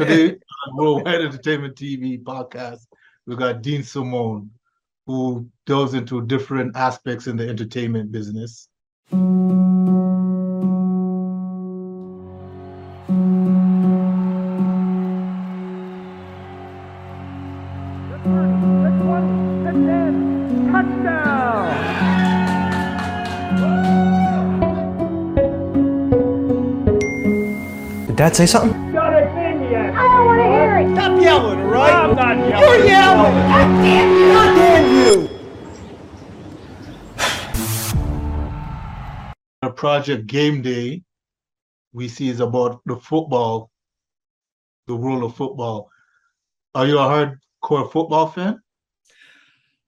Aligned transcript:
Today, 0.00 0.30
on 0.66 0.76
Worldwide 0.76 1.20
Entertainment 1.20 1.76
TV 1.76 2.22
podcast, 2.22 2.86
we 3.26 3.36
got 3.36 3.60
Dean 3.60 3.82
Simone, 3.82 4.50
who 5.06 5.46
delves 5.66 5.92
into 5.92 6.24
different 6.24 6.74
aspects 6.74 7.26
in 7.26 7.36
the 7.36 7.46
entertainment 7.46 8.10
business. 8.10 8.68
Did 28.06 28.16
Dad 28.16 28.34
say 28.34 28.46
something? 28.46 28.89
You're 32.50 32.84
yelling. 32.84 33.32
God 33.32 33.82
damn 33.84 34.10
you. 34.16 34.32
God 34.32 34.54
damn 34.56 34.86
you! 34.96 35.28
The 39.62 39.70
project 39.70 40.26
Game 40.26 40.60
Day, 40.60 41.04
we 41.92 42.08
see 42.08 42.28
is 42.28 42.40
about 42.40 42.80
the 42.86 42.96
football, 42.96 43.70
the 44.88 44.96
world 44.96 45.22
of 45.22 45.36
football. 45.36 45.90
Are 46.74 46.88
you 46.88 46.98
a 46.98 47.02
hardcore 47.02 47.92
football 47.92 48.26
fan? 48.26 48.60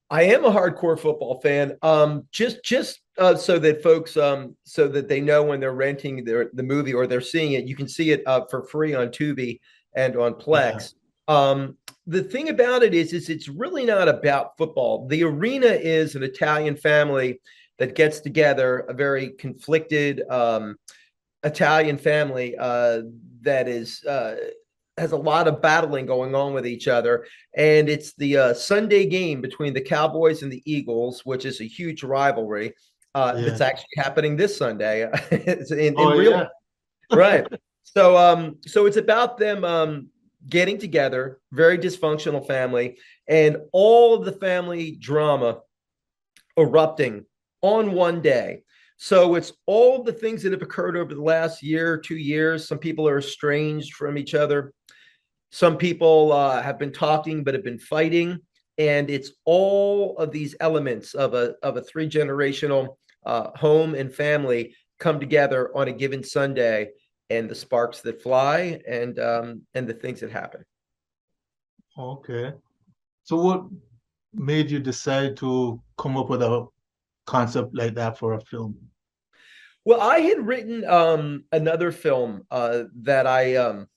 I 0.09 0.23
am 0.23 0.45
a 0.45 0.51
hardcore 0.53 0.97
football 0.97 1.41
fan. 1.41 1.77
Um, 1.83 2.29
just 2.31 2.62
just 2.62 3.01
uh, 3.19 3.34
so 3.34 3.59
that 3.59 3.83
folks, 3.83 4.17
um, 4.17 4.55
so 4.62 4.87
that 4.87 5.09
they 5.09 5.20
know 5.20 5.42
when 5.42 5.59
they're 5.59 5.75
renting 5.75 6.23
their 6.23 6.48
the 6.53 6.62
movie 6.62 6.95
or 6.95 7.09
they're 7.09 7.20
seeing 7.20 7.55
it, 7.55 7.65
you 7.67 7.75
can 7.75 7.89
see 7.89 8.12
it 8.12 8.23
uh, 8.25 8.45
for 8.48 8.62
free 8.62 8.95
on 8.95 9.09
Tubi 9.09 9.59
and 9.97 10.15
on 10.17 10.34
Plex. 10.34 10.95
Um, 11.29 11.77
the 12.07 12.23
thing 12.23 12.49
about 12.49 12.83
it 12.83 12.95
is, 12.95 13.12
is 13.12 13.29
it's 13.29 13.49
really 13.49 13.85
not 13.85 14.09
about 14.09 14.56
football. 14.59 15.06
The 15.09 15.23
arena 15.25 15.69
is 15.69 16.14
an 16.17 16.23
Italian 16.23 16.77
family 16.77 17.41
that 17.79 17.95
gets 17.95 18.20
together, 18.20 18.81
a 18.89 18.92
very 18.95 19.31
conflicted 19.31 20.23
um, 20.29 20.77
Italian 21.45 21.98
family 21.98 22.56
uh, 22.59 23.03
that 23.42 23.69
is 23.69 24.05
uh, 24.05 24.37
has 24.98 25.12
a 25.12 25.17
lot 25.17 25.48
of 25.48 25.62
battling 25.62 26.06
going 26.06 26.34
on 26.34 26.53
with 26.53 26.67
each 26.67 26.87
other, 26.87 27.25
and 27.57 27.89
it's 27.89 28.12
the 28.14 28.36
uh, 28.36 28.55
Sunday 28.55 29.07
game 29.07 29.41
between 29.41 29.73
the 29.73 29.81
Cowboys 29.81 30.42
and 30.42 30.53
the 30.53 30.62
Eagles, 30.67 31.23
which 31.25 31.45
is 31.45 31.61
a 31.61 31.64
huge 31.64 32.03
rivalry. 32.03 32.75
Uh, 33.14 33.34
Yeah. 33.36 33.45
That's 33.45 33.61
actually 33.61 33.97
happening 33.97 34.36
this 34.36 34.57
Sunday. 34.57 35.03
In, 35.31 35.67
in 35.79 35.95
Oh, 35.97 36.17
real 36.17 36.33
yeah. 36.33 36.47
right 37.12 37.47
so 37.83 38.17
um 38.17 38.57
so 38.67 38.86
it's 38.86 38.97
about 38.97 39.36
them 39.36 39.64
um 39.64 40.09
getting 40.48 40.79
together 40.79 41.41
very 41.53 41.79
dysfunctional 41.79 42.47
family 42.47 42.98
and 43.29 43.57
all 43.73 44.15
of 44.15 44.25
the 44.25 44.33
family 44.33 44.93
drama 44.93 45.61
erupting 46.59 47.25
on 47.62 47.93
one 47.93 48.21
day. 48.21 48.63
So 48.97 49.35
it's 49.35 49.53
all 49.67 50.03
the 50.03 50.13
things 50.13 50.43
that 50.43 50.53
have 50.53 50.63
occurred 50.63 50.97
over 50.97 51.15
the 51.15 51.23
last 51.23 51.63
year 51.63 51.98
two 51.98 52.17
years. 52.17 52.69
Some 52.69 52.79
people 52.79 53.09
are 53.09 53.19
estranged 53.19 53.95
from 53.95 54.17
each 54.17 54.35
other. 54.35 54.73
Some 55.51 55.77
people 55.77 56.33
uh, 56.33 56.63
have 56.63 56.79
been 56.79 56.93
talking 56.93 57.43
but 57.45 57.55
have 57.55 57.65
been 57.65 57.79
fighting. 57.79 58.39
And 58.79 59.11
it's 59.11 59.33
all 59.45 60.17
of 60.19 60.31
these 60.31 60.55
elements 60.61 61.15
of 61.15 61.35
a 61.35 61.55
of 61.63 61.77
a 61.77 61.83
three 61.83 62.09
generational 62.09 62.97
uh, 63.27 63.51
home 63.57 63.95
and 63.95 64.13
family 64.13 64.75
come 64.98 65.20
together 65.20 65.77
on 65.77 65.89
a 65.89 65.93
given 65.93 66.25
Sunday 66.25 66.89
and 67.31 67.48
the 67.48 67.55
sparks 67.55 68.01
that 68.03 68.23
fly 68.23 68.81
and 68.89 69.19
um, 69.19 69.62
and 69.75 69.87
the 69.87 69.95
things 69.95 70.20
that 70.20 70.31
happen. 70.31 70.65
Okay. 71.98 72.53
So 73.25 73.37
what 73.37 73.64
made 74.34 74.70
you 74.70 74.79
decide 74.79 75.37
to 75.39 75.81
come 75.98 76.17
up 76.17 76.29
with 76.29 76.42
a 76.42 76.67
concept 77.27 77.75
like 77.75 77.95
that 77.95 78.19
for 78.19 78.35
a 78.35 78.41
film? 78.41 78.77
Well, 79.85 80.01
I 80.01 80.20
had 80.20 80.46
written 80.46 80.85
um, 80.85 81.45
another 81.52 81.91
film 81.91 82.46
uh, 82.51 82.85
that 83.02 83.27
I 83.27 83.57
um, 83.57 83.89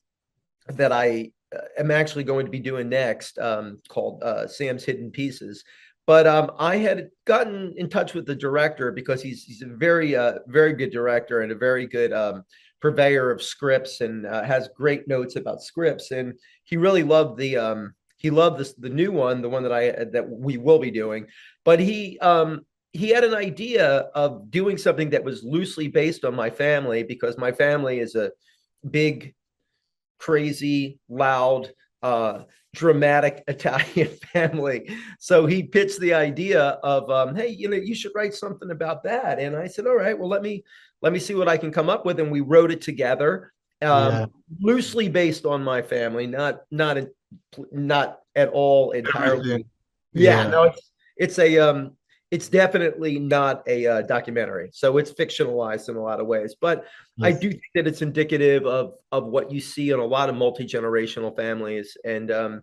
that 0.70 0.92
I 0.92 1.32
uh, 1.56 1.62
am 1.78 1.92
actually 1.92 2.24
going 2.24 2.46
to 2.46 2.52
be 2.52 2.60
doing 2.60 2.90
next 2.90 3.38
um, 3.38 3.80
called 3.88 4.24
uh, 4.24 4.48
Sam's 4.48 4.84
Hidden 4.84 5.12
Pieces. 5.12 5.64
But 6.08 6.28
um, 6.28 6.52
I 6.60 6.78
had 6.78 7.10
gotten 7.26 7.74
in 7.78 7.90
touch 7.90 8.14
with 8.14 8.26
the 8.26 8.36
director 8.36 8.92
because 8.92 9.22
he's 9.22 9.44
he's 9.44 9.62
a 9.62 9.68
very 9.68 10.16
uh, 10.16 10.40
very 10.48 10.74
good 10.74 10.92
director 10.92 11.42
and 11.42 11.52
a 11.52 11.56
very 11.56 11.88
good 11.88 12.14
um, 12.14 12.44
purveyor 12.86 13.32
of 13.32 13.42
scripts 13.42 14.02
and 14.02 14.28
uh, 14.28 14.44
has 14.44 14.70
great 14.76 15.08
notes 15.08 15.38
about 15.38 15.60
scripts. 15.60 16.12
And 16.12 16.36
he 16.66 16.78
really 16.78 17.02
loved 17.02 17.36
the 17.36 17.58
um, 17.58 17.96
he 18.18 18.30
loved 18.30 18.60
this 18.60 18.74
the 18.74 18.90
new 18.90 19.12
one, 19.12 19.42
the 19.42 19.50
one 19.50 19.64
that 19.64 19.74
I 19.74 20.06
that 20.12 20.30
we 20.30 20.58
will 20.58 20.78
be 20.78 20.92
doing. 20.92 21.26
But 21.64 21.80
he 21.80 22.20
um, 22.20 22.64
he 22.94 23.10
had 23.10 23.24
an 23.24 23.34
idea 23.34 23.88
of 24.14 24.52
doing 24.52 24.78
something 24.78 25.10
that 25.10 25.24
was 25.24 25.44
loosely 25.44 25.88
based 25.88 26.26
on 26.26 26.36
my 26.36 26.52
family 26.52 27.02
because 27.02 27.40
my 27.40 27.52
family 27.52 27.98
is 27.98 28.14
a 28.14 28.32
big, 28.92 29.34
crazy, 30.20 31.00
loud, 31.10 31.74
uh, 32.04 32.44
dramatic 32.76 33.44
Italian 33.48 34.16
family. 34.32 34.96
So 35.18 35.48
he 35.48 35.64
pitched 35.64 36.00
the 36.00 36.14
idea 36.14 36.62
of, 36.84 37.10
um, 37.10 37.36
hey, 37.36 37.48
you 37.48 37.68
know, 37.68 37.78
you 37.78 37.96
should 37.96 38.12
write 38.14 38.36
something 38.36 38.70
about 38.70 39.02
that. 39.06 39.40
And 39.40 39.56
I 39.56 39.66
said, 39.66 39.88
all 39.88 39.96
right, 39.96 40.18
well, 40.18 40.30
let 40.30 40.44
me 40.44 40.64
let 41.02 41.14
me 41.14 41.20
see 41.20 41.36
what 41.36 41.48
I 41.48 41.58
can 41.58 41.72
come 41.72 41.90
up 41.90 42.06
with. 42.06 42.20
And 42.20 42.32
we 42.32 42.42
wrote 42.42 42.72
it 42.72 42.82
together, 42.82 43.54
um, 43.82 44.14
Yeah. 44.14 44.26
loosely 44.60 45.10
based 45.10 45.46
on 45.46 45.64
my 45.64 45.82
family, 45.82 46.28
not 46.28 46.62
not 46.72 46.98
in, 46.98 47.12
not 47.72 48.20
at 48.36 48.50
all 48.50 48.92
entirely. 48.92 49.66
Yeah, 50.14 50.44
Yeah. 50.44 50.50
no, 50.50 50.64
it's 50.64 50.92
it's 51.18 51.40
a 51.40 51.58
um 51.60 51.98
it's 52.32 52.50
definitely 52.50 53.20
not 53.20 53.64
a 53.68 53.86
uh, 53.86 54.02
documentary. 54.02 54.70
So 54.74 54.98
it's 54.98 55.12
fictionalized 55.12 55.90
in 55.90 55.96
a 55.96 56.02
lot 56.02 56.20
of 56.20 56.28
ways, 56.28 56.56
but 56.60 56.86
I 57.22 57.32
do 57.32 57.50
think 57.50 57.64
that 57.76 57.88
it's 57.88 58.02
indicative 58.02 58.66
of 58.66 58.96
of 59.12 59.26
what 59.28 59.52
you 59.52 59.62
see 59.62 59.92
in 59.92 60.00
a 60.00 60.06
lot 60.06 60.28
of 60.30 60.36
multi-generational 60.36 61.34
families 61.36 61.96
and 62.04 62.32
um 62.32 62.62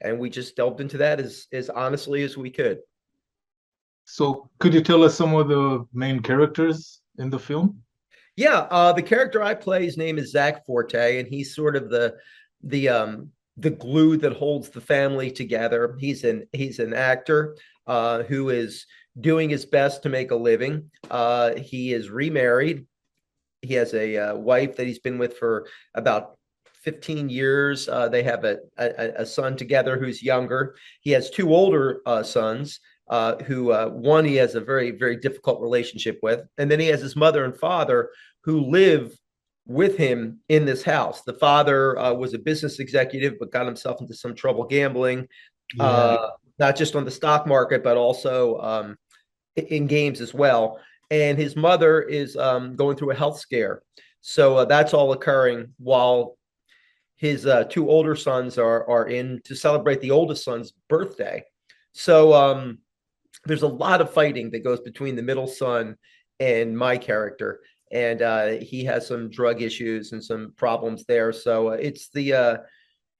and 0.00 0.18
we 0.18 0.30
just 0.30 0.56
delved 0.56 0.80
into 0.80 0.96
that 0.98 1.20
as 1.20 1.46
as 1.52 1.68
honestly 1.68 2.22
as 2.22 2.36
we 2.36 2.50
could. 2.50 2.78
So 4.04 4.48
could 4.58 4.72
you 4.72 4.82
tell 4.82 5.02
us 5.02 5.14
some 5.14 5.34
of 5.34 5.48
the 5.48 5.84
main 5.92 6.20
characters 6.20 7.01
in 7.18 7.30
the 7.30 7.38
film? 7.38 7.82
Yeah, 8.36 8.66
uh, 8.70 8.92
the 8.92 9.02
character 9.02 9.42
I 9.42 9.54
play, 9.54 9.84
his 9.84 9.98
name 9.98 10.18
is 10.18 10.32
Zach 10.32 10.64
Forte, 10.64 11.18
and 11.18 11.28
he's 11.28 11.54
sort 11.54 11.76
of 11.76 11.90
the 11.90 12.14
the 12.62 12.88
um 12.88 13.30
the 13.56 13.70
glue 13.70 14.16
that 14.16 14.32
holds 14.32 14.70
the 14.70 14.80
family 14.80 15.30
together. 15.30 15.96
He's 16.00 16.24
an 16.24 16.46
he's 16.52 16.78
an 16.78 16.94
actor 16.94 17.56
uh, 17.86 18.22
who 18.22 18.48
is 18.48 18.86
doing 19.20 19.50
his 19.50 19.66
best 19.66 20.02
to 20.02 20.08
make 20.08 20.30
a 20.30 20.36
living. 20.36 20.90
Uh, 21.10 21.54
he 21.56 21.92
is 21.92 22.08
remarried. 22.08 22.86
He 23.60 23.74
has 23.74 23.92
a 23.92 24.16
uh, 24.16 24.36
wife 24.36 24.76
that 24.76 24.86
he's 24.86 24.98
been 24.98 25.18
with 25.18 25.36
for 25.36 25.68
about 25.94 26.38
15 26.82 27.28
years. 27.28 27.88
Uh, 27.88 28.08
they 28.08 28.22
have 28.22 28.44
a, 28.44 28.58
a 28.78 29.12
a 29.18 29.26
son 29.26 29.56
together 29.56 29.98
who's 29.98 30.22
younger. 30.22 30.74
He 31.02 31.10
has 31.10 31.28
two 31.28 31.54
older 31.54 32.00
uh, 32.06 32.22
sons 32.22 32.80
uh, 33.08 33.36
who 33.44 33.72
uh, 33.72 33.88
one 33.88 34.24
he 34.24 34.36
has 34.36 34.54
a 34.54 34.60
very 34.60 34.90
very 34.90 35.16
difficult 35.16 35.60
relationship 35.60 36.18
with, 36.22 36.42
and 36.58 36.70
then 36.70 36.80
he 36.80 36.86
has 36.86 37.00
his 37.00 37.16
mother 37.16 37.44
and 37.44 37.56
father 37.56 38.10
who 38.44 38.60
live 38.60 39.16
with 39.66 39.96
him 39.96 40.40
in 40.48 40.64
this 40.64 40.82
house. 40.82 41.22
The 41.22 41.34
father 41.34 41.98
uh, 41.98 42.12
was 42.14 42.34
a 42.34 42.38
business 42.38 42.80
executive, 42.80 43.34
but 43.38 43.52
got 43.52 43.66
himself 43.66 44.00
into 44.00 44.14
some 44.14 44.34
trouble 44.34 44.64
gambling, 44.64 45.28
uh, 45.78 46.30
not 46.58 46.76
just 46.76 46.96
on 46.96 47.04
the 47.04 47.10
stock 47.10 47.46
market, 47.46 47.84
but 47.84 47.96
also 47.96 48.58
um, 48.60 48.96
in 49.56 49.86
games 49.86 50.20
as 50.20 50.34
well. 50.34 50.80
And 51.10 51.38
his 51.38 51.56
mother 51.56 52.02
is 52.02 52.36
um, 52.36 52.74
going 52.74 52.96
through 52.96 53.12
a 53.12 53.16
health 53.16 53.38
scare. 53.38 53.82
So 54.20 54.56
uh, 54.58 54.64
that's 54.64 54.94
all 54.94 55.12
occurring 55.12 55.74
while 55.78 56.36
his 57.16 57.46
uh, 57.46 57.64
two 57.64 57.88
older 57.88 58.16
sons 58.16 58.58
are 58.58 58.88
are 58.88 59.06
in 59.06 59.40
to 59.44 59.54
celebrate 59.54 60.00
the 60.00 60.10
oldest 60.10 60.44
son's 60.44 60.72
birthday. 60.88 61.44
So 61.92 62.32
um, 62.32 62.78
there's 63.44 63.62
a 63.62 63.68
lot 63.68 64.00
of 64.00 64.12
fighting 64.12 64.50
that 64.50 64.64
goes 64.64 64.80
between 64.80 65.16
the 65.16 65.22
middle 65.22 65.46
son 65.46 65.96
and 66.40 66.76
my 66.76 66.96
character, 66.96 67.60
and 67.90 68.22
uh, 68.22 68.48
he 68.60 68.84
has 68.84 69.06
some 69.06 69.30
drug 69.30 69.62
issues 69.62 70.12
and 70.12 70.22
some 70.22 70.52
problems 70.56 71.04
there. 71.06 71.32
So 71.32 71.68
uh, 71.68 71.72
it's 71.72 72.08
the 72.10 72.32
uh, 72.32 72.56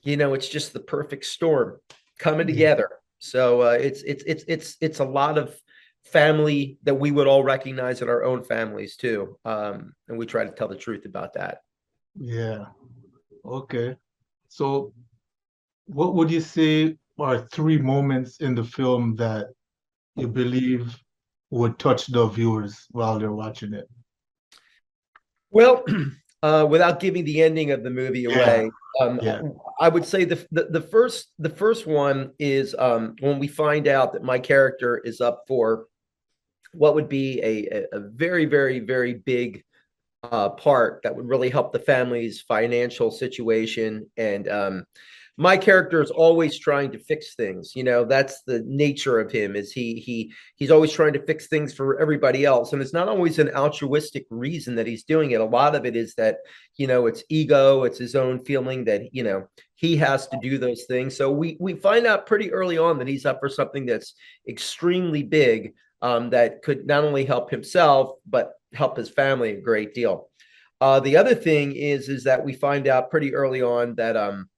you 0.02 0.16
know 0.16 0.34
it's 0.34 0.48
just 0.48 0.72
the 0.72 0.80
perfect 0.80 1.24
storm 1.24 1.78
coming 2.18 2.48
Yeah. 2.48 2.52
together. 2.54 2.90
So 3.18 3.62
uh, 3.62 3.78
it's 3.80 4.02
it's 4.02 4.24
it's 4.26 4.44
it's 4.48 4.76
it's 4.80 5.00
a 5.00 5.04
lot 5.04 5.38
of 5.38 5.54
family 6.04 6.78
that 6.82 6.94
we 6.94 7.10
would 7.12 7.28
all 7.28 7.44
recognize 7.44 8.02
in 8.02 8.08
our 8.08 8.24
own 8.24 8.42
families 8.42 8.96
too, 8.96 9.38
um, 9.44 9.92
and 10.08 10.18
we 10.18 10.26
try 10.26 10.44
to 10.44 10.50
tell 10.50 10.68
the 10.68 10.76
truth 10.76 11.04
about 11.04 11.34
that. 11.34 11.58
Yeah. 12.18 12.66
Okay. 13.44 13.96
So 14.48 14.92
what 15.86 16.14
would 16.14 16.30
you 16.30 16.40
say 16.40 16.96
are 17.18 17.46
three 17.48 17.78
moments 17.78 18.38
in 18.38 18.54
the 18.54 18.64
film 18.64 19.16
that 19.16 19.48
you 20.16 20.28
believe 20.28 20.96
would 21.50 21.78
touch 21.78 22.06
the 22.06 22.26
viewers 22.28 22.86
while 22.90 23.18
they're 23.18 23.32
watching 23.32 23.74
it? 23.74 23.88
Well, 25.50 25.84
uh, 26.42 26.66
without 26.68 27.00
giving 27.00 27.24
the 27.24 27.42
ending 27.42 27.70
of 27.70 27.82
the 27.82 27.90
movie 27.90 28.22
Yeah. 28.22 28.34
away, 28.36 28.70
Um, 29.00 29.20
Yeah. 29.22 29.42
I 29.80 29.88
would 29.88 30.04
say 30.04 30.24
the, 30.24 30.46
the 30.52 30.64
the 30.64 30.80
first 30.80 31.32
the 31.38 31.50
first 31.50 31.86
one 31.86 32.32
is 32.38 32.74
um, 32.78 33.16
when 33.20 33.38
we 33.38 33.48
find 33.48 33.88
out 33.88 34.12
that 34.12 34.22
my 34.22 34.38
character 34.38 34.98
is 34.98 35.20
up 35.20 35.44
for 35.48 35.86
what 36.72 36.94
would 36.94 37.08
be 37.08 37.40
a 37.42 37.66
a, 37.78 37.98
a 37.98 38.00
very 38.00 38.44
very 38.44 38.80
very 38.80 39.14
big 39.14 39.64
uh, 40.22 40.50
part 40.50 41.00
that 41.02 41.16
would 41.16 41.28
really 41.28 41.50
help 41.50 41.72
the 41.72 41.78
family's 41.78 42.42
financial 42.42 43.10
situation 43.10 44.08
and 44.16 44.46
um, 44.48 44.84
my 45.38 45.56
character 45.56 46.02
is 46.02 46.10
always 46.10 46.58
trying 46.58 46.90
to 46.92 46.98
fix 46.98 47.34
things 47.34 47.74
you 47.74 47.82
know 47.82 48.04
that's 48.04 48.42
the 48.42 48.62
nature 48.66 49.18
of 49.18 49.32
him 49.32 49.56
is 49.56 49.72
he 49.72 49.94
he 49.94 50.32
he's 50.56 50.70
always 50.70 50.92
trying 50.92 51.12
to 51.12 51.24
fix 51.24 51.48
things 51.48 51.72
for 51.72 51.98
everybody 52.00 52.44
else 52.44 52.72
and 52.72 52.82
it's 52.82 52.92
not 52.92 53.08
always 53.08 53.38
an 53.38 53.48
altruistic 53.54 54.26
reason 54.30 54.74
that 54.74 54.86
he's 54.86 55.04
doing 55.04 55.30
it 55.30 55.40
a 55.40 55.44
lot 55.44 55.74
of 55.74 55.86
it 55.86 55.96
is 55.96 56.14
that 56.14 56.38
you 56.76 56.86
know 56.86 57.06
it's 57.06 57.24
ego 57.30 57.84
it's 57.84 57.98
his 57.98 58.14
own 58.14 58.44
feeling 58.44 58.84
that 58.84 59.02
you 59.12 59.22
know 59.22 59.46
he 59.74 59.96
has 59.96 60.28
to 60.28 60.38
do 60.42 60.58
those 60.58 60.84
things 60.84 61.16
so 61.16 61.30
we 61.30 61.56
we 61.58 61.74
find 61.74 62.06
out 62.06 62.26
pretty 62.26 62.52
early 62.52 62.76
on 62.76 62.98
that 62.98 63.08
he's 63.08 63.26
up 63.26 63.40
for 63.40 63.48
something 63.48 63.86
that's 63.86 64.14
extremely 64.46 65.22
big 65.22 65.72
um, 66.02 66.30
that 66.30 66.62
could 66.62 66.86
not 66.86 67.04
only 67.04 67.24
help 67.24 67.50
himself 67.50 68.16
but 68.28 68.52
help 68.74 68.96
his 68.96 69.08
family 69.08 69.50
a 69.50 69.60
great 69.60 69.94
deal. 69.94 70.28
Uh, 70.80 70.98
the 70.98 71.16
other 71.16 71.34
thing 71.34 71.72
is 71.72 72.08
is 72.08 72.24
that 72.24 72.44
we 72.44 72.52
find 72.52 72.88
out 72.88 73.10
pretty 73.10 73.34
early 73.34 73.62
on 73.62 73.94
that 73.94 74.16
um 74.16 74.48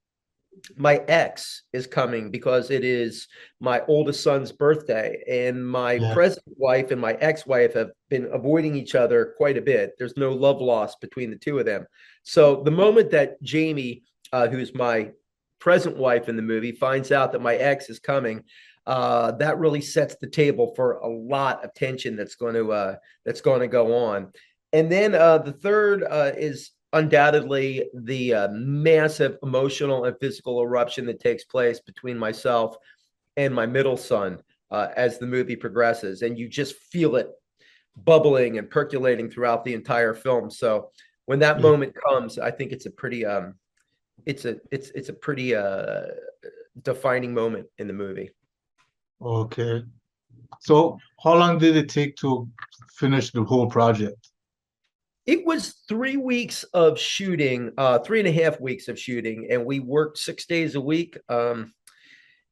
my 0.77 0.97
ex 1.09 1.63
is 1.73 1.87
coming 1.87 2.31
because 2.31 2.71
it 2.71 2.85
is 2.85 3.29
my 3.61 3.83
oldest 3.89 4.23
son's 4.23 4.53
birthday 4.53 5.23
and 5.29 5.67
my 5.67 5.95
Yeah. 5.95 6.15
present 6.15 6.45
wife 6.57 6.91
and 6.91 7.01
my 7.01 7.15
ex-wife 7.15 7.75
have 7.75 7.91
been 8.09 8.29
avoiding 8.33 8.77
each 8.77 8.95
other 8.95 9.35
quite 9.37 9.57
a 9.57 9.63
bit. 9.63 9.95
There's 9.99 10.17
no 10.17 10.33
love 10.33 10.61
lost 10.61 11.01
between 11.01 11.31
the 11.31 11.37
two 11.37 11.59
of 11.59 11.67
them. 11.67 11.87
So 12.23 12.63
the 12.63 12.71
moment 12.71 13.11
that 13.11 13.41
jamie 13.43 14.03
uh, 14.33 14.49
who's 14.49 14.75
my 14.75 15.11
present 15.61 15.97
wife 15.97 16.29
in 16.29 16.37
the 16.37 16.43
movie 16.43 16.73
finds 16.73 17.13
out 17.13 17.33
that 17.33 17.41
my 17.41 17.55
ex 17.57 17.89
is 17.89 17.99
coming 17.99 18.45
uh, 18.87 19.33
that 19.33 19.59
really 19.59 19.81
sets 19.81 20.17
the 20.17 20.27
table 20.27 20.75
for 20.77 20.95
a 20.95 21.09
lot 21.09 21.65
of 21.65 21.73
tension 21.75 22.17
that's 22.17 22.35
going 22.35 22.55
to 22.55 22.73
uh, 22.73 22.97
that's 23.25 23.41
going 23.41 23.61
to 23.61 23.69
go 23.69 23.97
on. 23.97 24.31
And 24.73 24.91
then 24.91 25.15
uh, 25.15 25.39
the 25.39 25.53
third 25.53 26.03
uh, 26.03 26.33
is 26.37 26.71
undoubtedly 26.95 27.91
the 27.93 28.35
uh, 28.35 28.49
massive 28.53 29.37
emotional 29.43 30.05
and 30.07 30.17
physical 30.21 30.63
eruption 30.63 31.05
that 31.07 31.21
takes 31.21 31.45
place 31.45 31.81
between 31.81 32.17
myself 32.17 32.77
and 33.37 33.55
my 33.55 33.67
middle 33.67 33.97
son 33.97 34.39
uh, 34.71 34.89
as 34.97 35.19
the 35.19 35.27
movie 35.27 35.57
progresses, 35.57 36.23
and 36.23 36.39
you 36.39 36.49
just 36.49 36.77
feel 36.77 37.17
it 37.17 37.29
bubbling 38.05 38.59
and 38.59 38.71
percolating 38.71 39.31
throughout 39.31 39.65
the 39.65 39.75
entire 39.75 40.15
film. 40.15 40.51
So 40.51 40.91
when 41.27 41.39
that 41.41 41.57
Yeah. 41.57 41.63
moment 41.63 41.95
comes, 42.09 42.39
I 42.39 42.51
think 42.51 42.73
it's 42.73 42.87
a 42.87 42.91
pretty 42.91 43.25
um, 43.27 43.55
it's 44.27 44.45
a 44.45 44.57
it's 44.71 44.91
it's 44.91 45.09
a 45.09 45.13
pretty 45.13 45.55
uh, 45.55 46.07
defining 46.83 47.35
moment 47.35 47.67
in 47.79 47.87
the 47.87 47.93
movie. 47.93 48.31
Okay. 49.21 49.83
So 50.61 50.99
how 51.23 51.35
long 51.35 51.59
did 51.59 51.77
it 51.77 51.89
take 51.89 52.17
to 52.17 52.49
finish 52.97 53.33
the 53.33 53.45
whole 53.45 53.69
project? 53.69 54.31
It 55.27 55.45
was 55.47 55.77
three 55.89 56.17
weeks 56.17 56.65
of 56.75 56.99
shooting, 56.99 57.73
uh, 57.79 57.99
three 58.01 58.19
and 58.19 58.29
a 58.29 58.33
half 58.33 58.61
weeks 58.61 58.89
of 58.89 58.99
shooting, 58.99 59.49
and 59.51 59.65
we 59.65 59.81
worked 59.81 60.19
six 60.19 60.45
days 60.45 60.75
a 60.75 60.81
week. 60.81 61.17
Um, 61.29 61.73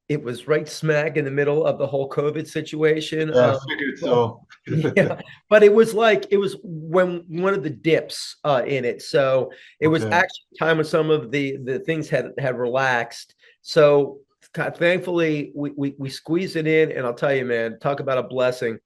it 0.08 0.22
was 0.22 0.48
right 0.48 0.68
smack 0.68 1.16
in 1.16 1.24
the 1.24 1.30
middle 1.30 1.64
of 1.64 1.78
the 1.78 1.86
whole 1.86 2.08
COVID 2.08 2.46
situation. 2.46 3.28
Yeah, 3.28 3.34
I 3.34 3.50
Um, 3.50 3.58
so. 3.98 4.46
yeah, 4.96 5.20
but 5.48 5.62
it 5.62 5.72
was 5.72 5.92
like 5.92 6.26
it 6.30 6.36
was 6.36 6.56
when 6.62 7.24
one 7.28 7.54
of 7.54 7.62
the 7.62 7.70
dips 7.70 8.36
uh, 8.44 8.62
in 8.66 8.84
it. 8.84 9.02
So 9.02 9.50
it 9.80 9.88
was 9.88 10.04
Okay. 10.04 10.16
actually 10.16 10.58
time 10.58 10.76
when 10.78 10.86
some 10.86 11.10
of 11.10 11.30
the 11.30 11.56
the 11.64 11.78
things 11.80 12.08
had 12.08 12.32
had 12.38 12.58
relaxed. 12.58 13.34
So 13.62 14.18
thankfully 14.54 15.52
we, 15.54 15.70
we 15.76 15.94
we 15.98 16.08
squeezed 16.10 16.56
it 16.56 16.66
in, 16.66 16.92
and 16.92 17.06
I'll 17.06 17.14
tell 17.14 17.34
you, 17.34 17.44
man, 17.44 17.78
talk 17.80 18.00
about 18.00 18.18
a 18.18 18.22
blessing. 18.22 18.78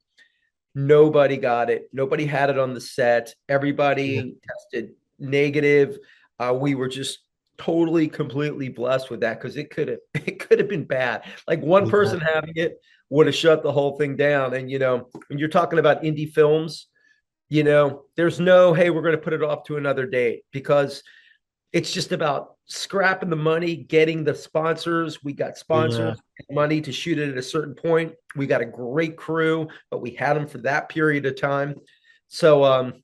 Nobody 0.77 1.39
got 1.39 1.71
it. 1.71 1.89
Nobody 1.95 2.27
had 2.27 2.51
it 2.51 2.59
on 2.59 2.75
the 2.75 2.83
set. 2.83 3.35
Everybody 3.49 4.37
tested 4.47 4.91
negative. 5.19 5.99
Uh, 6.39 6.55
we 6.55 6.75
were 6.75 6.87
just 6.87 7.21
totally, 7.57 8.07
completely 8.07 8.69
blessed 8.69 9.09
with 9.09 9.21
that 9.21 9.41
because 9.41 9.57
it 9.57 9.71
could 9.71 9.89
have 9.89 9.99
it 10.27 10.39
could 10.39 10.59
have 10.59 10.69
been 10.69 10.85
bad. 10.85 11.25
Like 11.49 11.63
one 11.63 11.87
Yeah. 11.87 11.91
person 11.91 12.21
having 12.21 12.53
it 12.57 12.79
would 13.09 13.25
have 13.25 13.35
shut 13.35 13.63
the 13.63 13.73
whole 13.73 13.97
thing 13.97 14.17
down. 14.17 14.53
And 14.53 14.71
you 14.71 14.79
know, 14.79 15.09
when 15.29 15.39
you're 15.39 15.49
talking 15.49 15.79
about 15.79 16.03
indie 16.03 16.31
films, 16.31 16.89
you 17.49 17.65
know, 17.65 18.03
there's 18.15 18.39
no 18.39 18.75
hey, 18.75 18.91
we're 18.91 19.01
going 19.01 19.17
to 19.17 19.21
put 19.23 19.33
it 19.33 19.43
off 19.43 19.65
to 19.65 19.79
another 19.79 20.05
date 20.05 20.43
because 20.53 21.03
it's 21.77 21.93
just 21.93 22.13
about 22.13 22.55
scrapping 22.65 23.29
the 23.29 23.37
money, 23.37 23.77
getting 23.77 24.25
the 24.25 24.35
sponsors. 24.35 25.23
We 25.23 25.35
got 25.35 25.59
sponsors 25.59 26.19
money 26.51 26.81
to 26.81 26.91
shoot 26.91 27.19
it 27.19 27.29
at 27.29 27.37
a 27.37 27.43
certain 27.43 27.75
point. 27.75 28.15
We 28.35 28.47
got 28.47 28.63
a 28.63 28.65
great 28.65 29.19
crew, 29.19 29.69
but 29.91 30.01
we 30.01 30.13
had 30.13 30.39
them 30.39 30.47
for 30.47 30.57
that 30.59 30.89
period 30.89 31.27
of 31.27 31.39
time. 31.39 31.75
So 32.29 32.65
um 32.65 33.03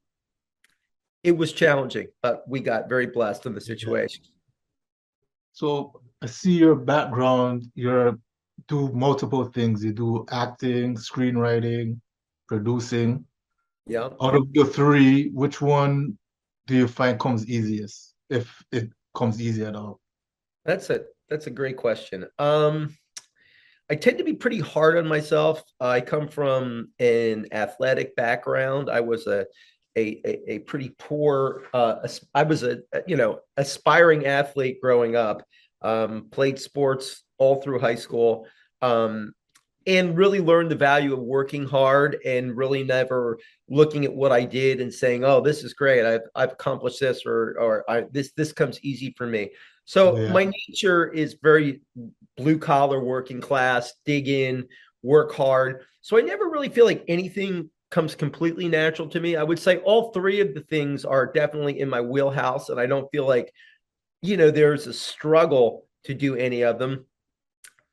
it 1.23 1.37
was 1.37 1.53
challenging, 1.53 2.09
but 2.23 2.49
we 2.49 2.61
got 2.61 2.89
very 2.89 3.07
blessed 3.07 3.45
in 3.45 3.55
the 3.55 3.61
situation. 3.61 4.25
So 5.53 6.01
I 6.23 6.27
see 6.27 6.53
your 6.53 6.75
background, 6.75 7.67
you 7.75 8.19
do 8.69 8.91
multiple 8.95 9.45
things. 9.45 9.85
You 9.85 9.93
do 9.93 10.25
acting, 10.31 10.97
screenwriting, 10.97 12.01
producing. 12.49 13.27
Yeah. 13.87 14.09
Out 14.23 14.35
of 14.35 14.51
the 14.55 14.65
three, 14.65 15.29
which 15.29 15.61
one 15.61 16.17
do 16.67 16.75
you 16.75 16.89
find 16.89 17.21
comes 17.21 17.47
easiest, 17.47 18.12
if 18.33 18.65
it 18.73 18.91
comes 19.15 19.41
easy 19.41 19.65
at 19.65 19.77
all? 19.77 20.01
That's 20.65 20.91
a 20.91 21.03
that's 21.29 21.47
a 21.47 21.51
great 21.51 21.77
question. 21.77 22.27
Um, 22.39 22.97
I 23.91 23.95
tend 23.95 24.19
to 24.19 24.25
be 24.25 24.35
pretty 24.35 24.61
hard 24.61 24.97
on 24.97 25.07
myself. 25.07 25.63
I 25.81 26.01
come 26.01 26.29
from 26.29 26.91
an 26.99 27.47
athletic 27.53 28.17
background. 28.17 28.89
I 28.89 29.01
was 29.01 29.27
a 29.27 29.47
a 29.97 30.21
a, 30.25 30.53
a 30.53 30.59
pretty 30.61 30.95
poor. 30.99 31.65
Uh, 31.75 32.07
I 32.35 32.43
was 32.45 32.63
a 32.63 32.79
you 33.07 33.17
know 33.17 33.41
aspiring 33.57 34.27
athlete 34.27 34.81
growing 34.81 35.17
up. 35.17 35.45
Um, 35.83 36.29
played 36.31 36.59
sports 36.61 37.25
all 37.39 37.61
through 37.61 37.81
high 37.81 37.97
school. 37.97 38.47
Um, 38.81 39.35
and 39.87 40.17
really 40.17 40.41
learned 40.41 40.71
the 40.71 40.77
value 40.77 41.13
of 41.13 41.21
working 41.21 41.65
hard 41.65 42.19
and 42.25 42.57
really 42.57 42.85
never 42.85 43.39
looking 43.69 44.05
at 44.05 44.15
what 44.15 44.33
I 44.33 44.45
did 44.45 44.81
and 44.81 44.93
saying, 44.93 45.25
"Oh, 45.25 45.41
this 45.41 45.65
is 45.65 45.75
great. 45.75 46.05
I've 46.05 46.23
I've 46.35 46.53
accomplished 46.53 47.01
this," 47.01 47.25
or 47.27 47.57
or 47.61 47.85
I, 47.91 48.03
this 48.11 48.33
this 48.33 48.53
comes 48.53 48.83
easy 48.83 49.15
for 49.17 49.27
me. 49.27 49.51
So 49.85 50.17
Yeah. 50.17 50.33
my 50.33 50.45
nature 50.45 51.11
is 51.13 51.37
very 51.43 51.83
blue 52.37 52.59
collar, 52.59 53.03
working 53.03 53.41
class, 53.41 53.93
dig 54.05 54.29
in, 54.29 54.67
work 55.03 55.33
hard. 55.33 55.85
So 56.01 56.17
I 56.19 56.21
never 56.23 56.49
really 56.49 56.69
feel 56.69 56.85
like 56.87 57.05
anything 57.09 57.71
comes 57.91 58.15
completely 58.15 58.69
natural 58.69 59.09
to 59.09 59.21
me. 59.21 59.37
I 59.37 59.43
would 59.43 59.59
say 59.59 59.79
all 59.79 60.13
three 60.13 60.41
of 60.41 60.55
the 60.55 60.63
things 60.63 61.05
are 61.05 61.31
definitely 61.31 61.81
in 61.81 61.89
my 61.89 62.01
wheelhouse, 62.01 62.69
and 62.71 62.81
I 62.81 62.87
don't 62.87 63.11
feel 63.11 63.27
like 63.27 63.53
you 64.23 64.37
know 64.37 64.51
there's 64.51 64.87
a 64.87 64.93
struggle 64.93 65.89
to 66.05 66.15
do 66.15 66.37
any 66.37 66.63
of 66.63 66.79
them 66.79 67.07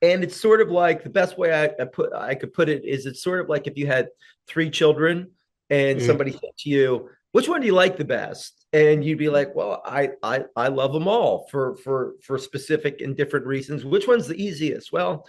and 0.01 0.23
it's 0.23 0.39
sort 0.39 0.61
of 0.61 0.69
like 0.69 1.03
the 1.03 1.09
best 1.09 1.37
way 1.37 1.53
I, 1.53 1.65
I 1.81 1.85
put 1.85 2.13
I 2.13 2.35
could 2.35 2.53
put 2.53 2.69
it 2.69 2.85
is 2.85 3.05
it's 3.05 3.21
sort 3.23 3.41
of 3.41 3.49
like 3.49 3.67
if 3.67 3.77
you 3.77 3.87
had 3.87 4.09
three 4.47 4.69
children 4.69 5.31
and 5.69 5.99
Mm. 5.99 6.05
somebody 6.05 6.31
said 6.31 6.57
to 6.59 6.69
you, 6.69 7.09
"Which 7.31 7.47
one 7.47 7.61
do 7.61 7.67
you 7.67 7.73
like 7.73 7.97
the 7.97 8.05
best?" 8.05 8.65
and 8.73 9.03
you'd 9.03 9.17
be 9.17 9.29
like, 9.29 9.53
"Well, 9.55 9.81
I 9.85 10.11
I 10.23 10.45
I 10.55 10.67
love 10.69 10.93
them 10.93 11.07
all 11.07 11.47
for 11.51 11.75
for 11.77 12.15
for 12.23 12.37
specific 12.37 13.01
and 13.01 13.15
different 13.17 13.45
reasons. 13.45 13.85
Which 13.85 14.07
one's 14.07 14.27
the 14.27 14.41
easiest?" 14.41 14.91
Well, 14.91 15.27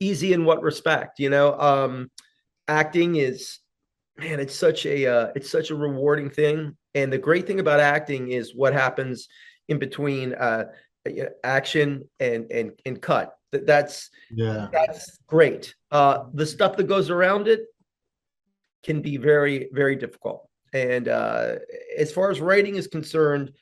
easy 0.00 0.32
in 0.32 0.44
what 0.44 0.62
respect? 0.62 1.18
You 1.20 1.30
know, 1.30 1.58
um, 1.58 2.10
acting 2.66 3.16
is 3.16 3.58
man, 4.18 4.40
it's 4.40 4.54
such 4.54 4.84
a 4.84 5.06
uh, 5.06 5.32
it's 5.36 5.48
such 5.50 5.70
a 5.70 5.74
rewarding 5.74 6.28
thing, 6.28 6.76
and 6.94 7.12
the 7.12 7.18
great 7.18 7.46
thing 7.46 7.60
about 7.60 7.80
acting 7.80 8.32
is 8.32 8.54
what 8.54 8.72
happens 8.72 9.28
in 9.68 9.78
between 9.78 10.34
uh, 10.34 10.64
action 11.44 12.08
and 12.20 12.50
and 12.50 12.72
and 12.84 13.00
cut. 13.00 13.37
That 13.52 13.66
that's 13.66 14.10
Yeah. 14.30 14.68
that's 14.72 15.18
great. 15.26 15.74
Uh, 15.90 16.24
the 16.34 16.46
stuff 16.46 16.76
that 16.76 16.84
goes 16.84 17.10
around 17.10 17.48
it 17.48 17.60
can 18.82 19.00
be 19.02 19.16
very, 19.16 19.68
very 19.72 19.96
difficult. 19.96 20.48
And 20.72 21.08
uh, 21.08 21.56
as 21.96 22.12
far 22.12 22.30
as 22.30 22.40
writing 22.40 22.76
is 22.76 22.86
concerned, 22.86 23.52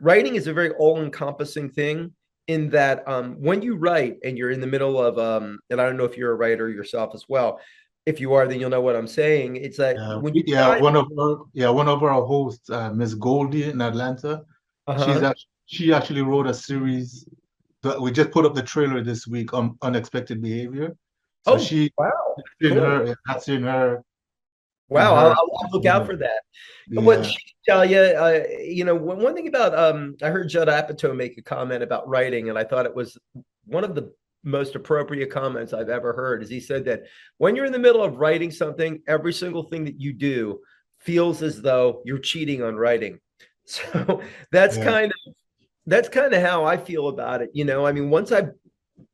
writing 0.00 0.34
is 0.34 0.46
a 0.48 0.52
very 0.52 0.70
all-encompassing 0.70 1.70
thing. 1.70 2.12
In 2.48 2.70
that, 2.70 3.02
um, 3.08 3.34
when 3.40 3.60
you 3.60 3.74
write 3.74 4.18
and 4.22 4.38
you're 4.38 4.52
in 4.52 4.60
the 4.60 4.68
middle 4.68 5.02
of, 5.02 5.18
um, 5.18 5.58
and 5.68 5.80
I 5.80 5.84
don't 5.84 5.96
know 5.96 6.04
if 6.04 6.16
you're 6.16 6.30
a 6.30 6.36
writer 6.36 6.68
yourself 6.68 7.12
as 7.12 7.24
well. 7.28 7.58
If 8.04 8.20
you 8.20 8.34
are, 8.34 8.46
then 8.46 8.60
you'll 8.60 8.70
know 8.70 8.80
what 8.80 8.94
I'm 8.94 9.08
saying. 9.08 9.56
It's 9.56 9.80
like 9.80 9.96
Yeah, 9.96 10.18
when 10.18 10.32
you 10.32 10.44
yeah, 10.46 10.66
try- 10.66 10.80
one 10.80 10.94
of 10.94 11.06
our 11.18 11.38
yeah, 11.54 11.70
one 11.70 11.88
of 11.88 12.04
our 12.04 12.22
hosts, 12.24 12.70
uh, 12.70 12.92
Miss 12.92 13.14
Goldie 13.14 13.64
in 13.64 13.80
Atlanta, 13.80 14.42
Uh-huh. 14.86 15.04
she's 15.04 15.22
actually, 15.24 15.50
she 15.66 15.92
actually 15.92 16.22
wrote 16.22 16.46
a 16.46 16.54
series 16.54 17.26
we 18.00 18.10
just 18.10 18.30
put 18.30 18.44
up 18.44 18.54
the 18.54 18.62
trailer 18.62 19.02
this 19.02 19.26
week 19.26 19.52
on 19.54 19.76
unexpected 19.82 20.42
behavior. 20.42 20.96
So 21.46 21.54
Oh, 21.54 21.58
she 21.58 21.92
wow, 21.96 22.10
in 22.60 22.72
cool. 22.74 22.80
her 22.80 23.16
that's 23.26 23.48
in 23.48 23.62
her 23.64 24.02
Wow, 24.88 25.14
Mhm. 25.14 25.16
I'll, 25.16 25.30
I'll 25.32 25.70
look 25.72 25.86
out 25.86 26.06
for 26.06 26.16
that. 26.16 26.42
What 26.90 27.18
Yeah. 27.18 27.22
she 27.24 27.38
can 27.38 27.54
tell 27.68 27.84
you, 27.84 27.98
uh, 27.98 28.44
you 28.60 28.84
know, 28.84 28.94
one, 28.94 29.18
one 29.20 29.34
thing 29.34 29.48
about 29.48 29.76
um, 29.76 30.16
I 30.22 30.30
heard 30.30 30.48
Judd 30.48 30.68
Apatow 30.68 31.14
make 31.16 31.36
a 31.38 31.42
comment 31.42 31.82
about 31.82 32.08
writing, 32.08 32.50
and 32.50 32.58
I 32.58 32.62
thought 32.62 32.86
it 32.86 32.94
was 32.94 33.18
one 33.64 33.82
of 33.82 33.96
the 33.96 34.12
most 34.44 34.76
appropriate 34.76 35.28
comments 35.28 35.72
I've 35.72 35.88
ever 35.88 36.12
heard. 36.12 36.40
Is 36.44 36.48
he 36.48 36.60
said 36.60 36.84
that 36.84 37.02
when 37.38 37.56
you're 37.56 37.64
in 37.64 37.72
the 37.72 37.80
middle 37.80 38.02
of 38.04 38.18
writing 38.18 38.52
something, 38.52 39.02
every 39.08 39.32
single 39.32 39.64
thing 39.64 39.84
that 39.86 40.00
you 40.00 40.12
do 40.12 40.60
feels 41.00 41.42
as 41.42 41.60
though 41.60 42.00
you're 42.04 42.18
cheating 42.18 42.62
on 42.62 42.76
writing. 42.76 43.18
So 43.68 44.20
that's 44.52 44.76
Yeah. 44.76 44.84
kind 44.84 45.12
of 45.12 45.34
that's 45.86 46.08
kind 46.08 46.32
of 46.34 46.42
how 46.42 46.64
I 46.64 46.76
feel 46.76 47.08
about 47.08 47.42
it. 47.42 47.50
You 47.52 47.64
know, 47.64 47.86
I 47.86 47.92
mean, 47.92 48.10
once 48.10 48.32
I, 48.32 48.48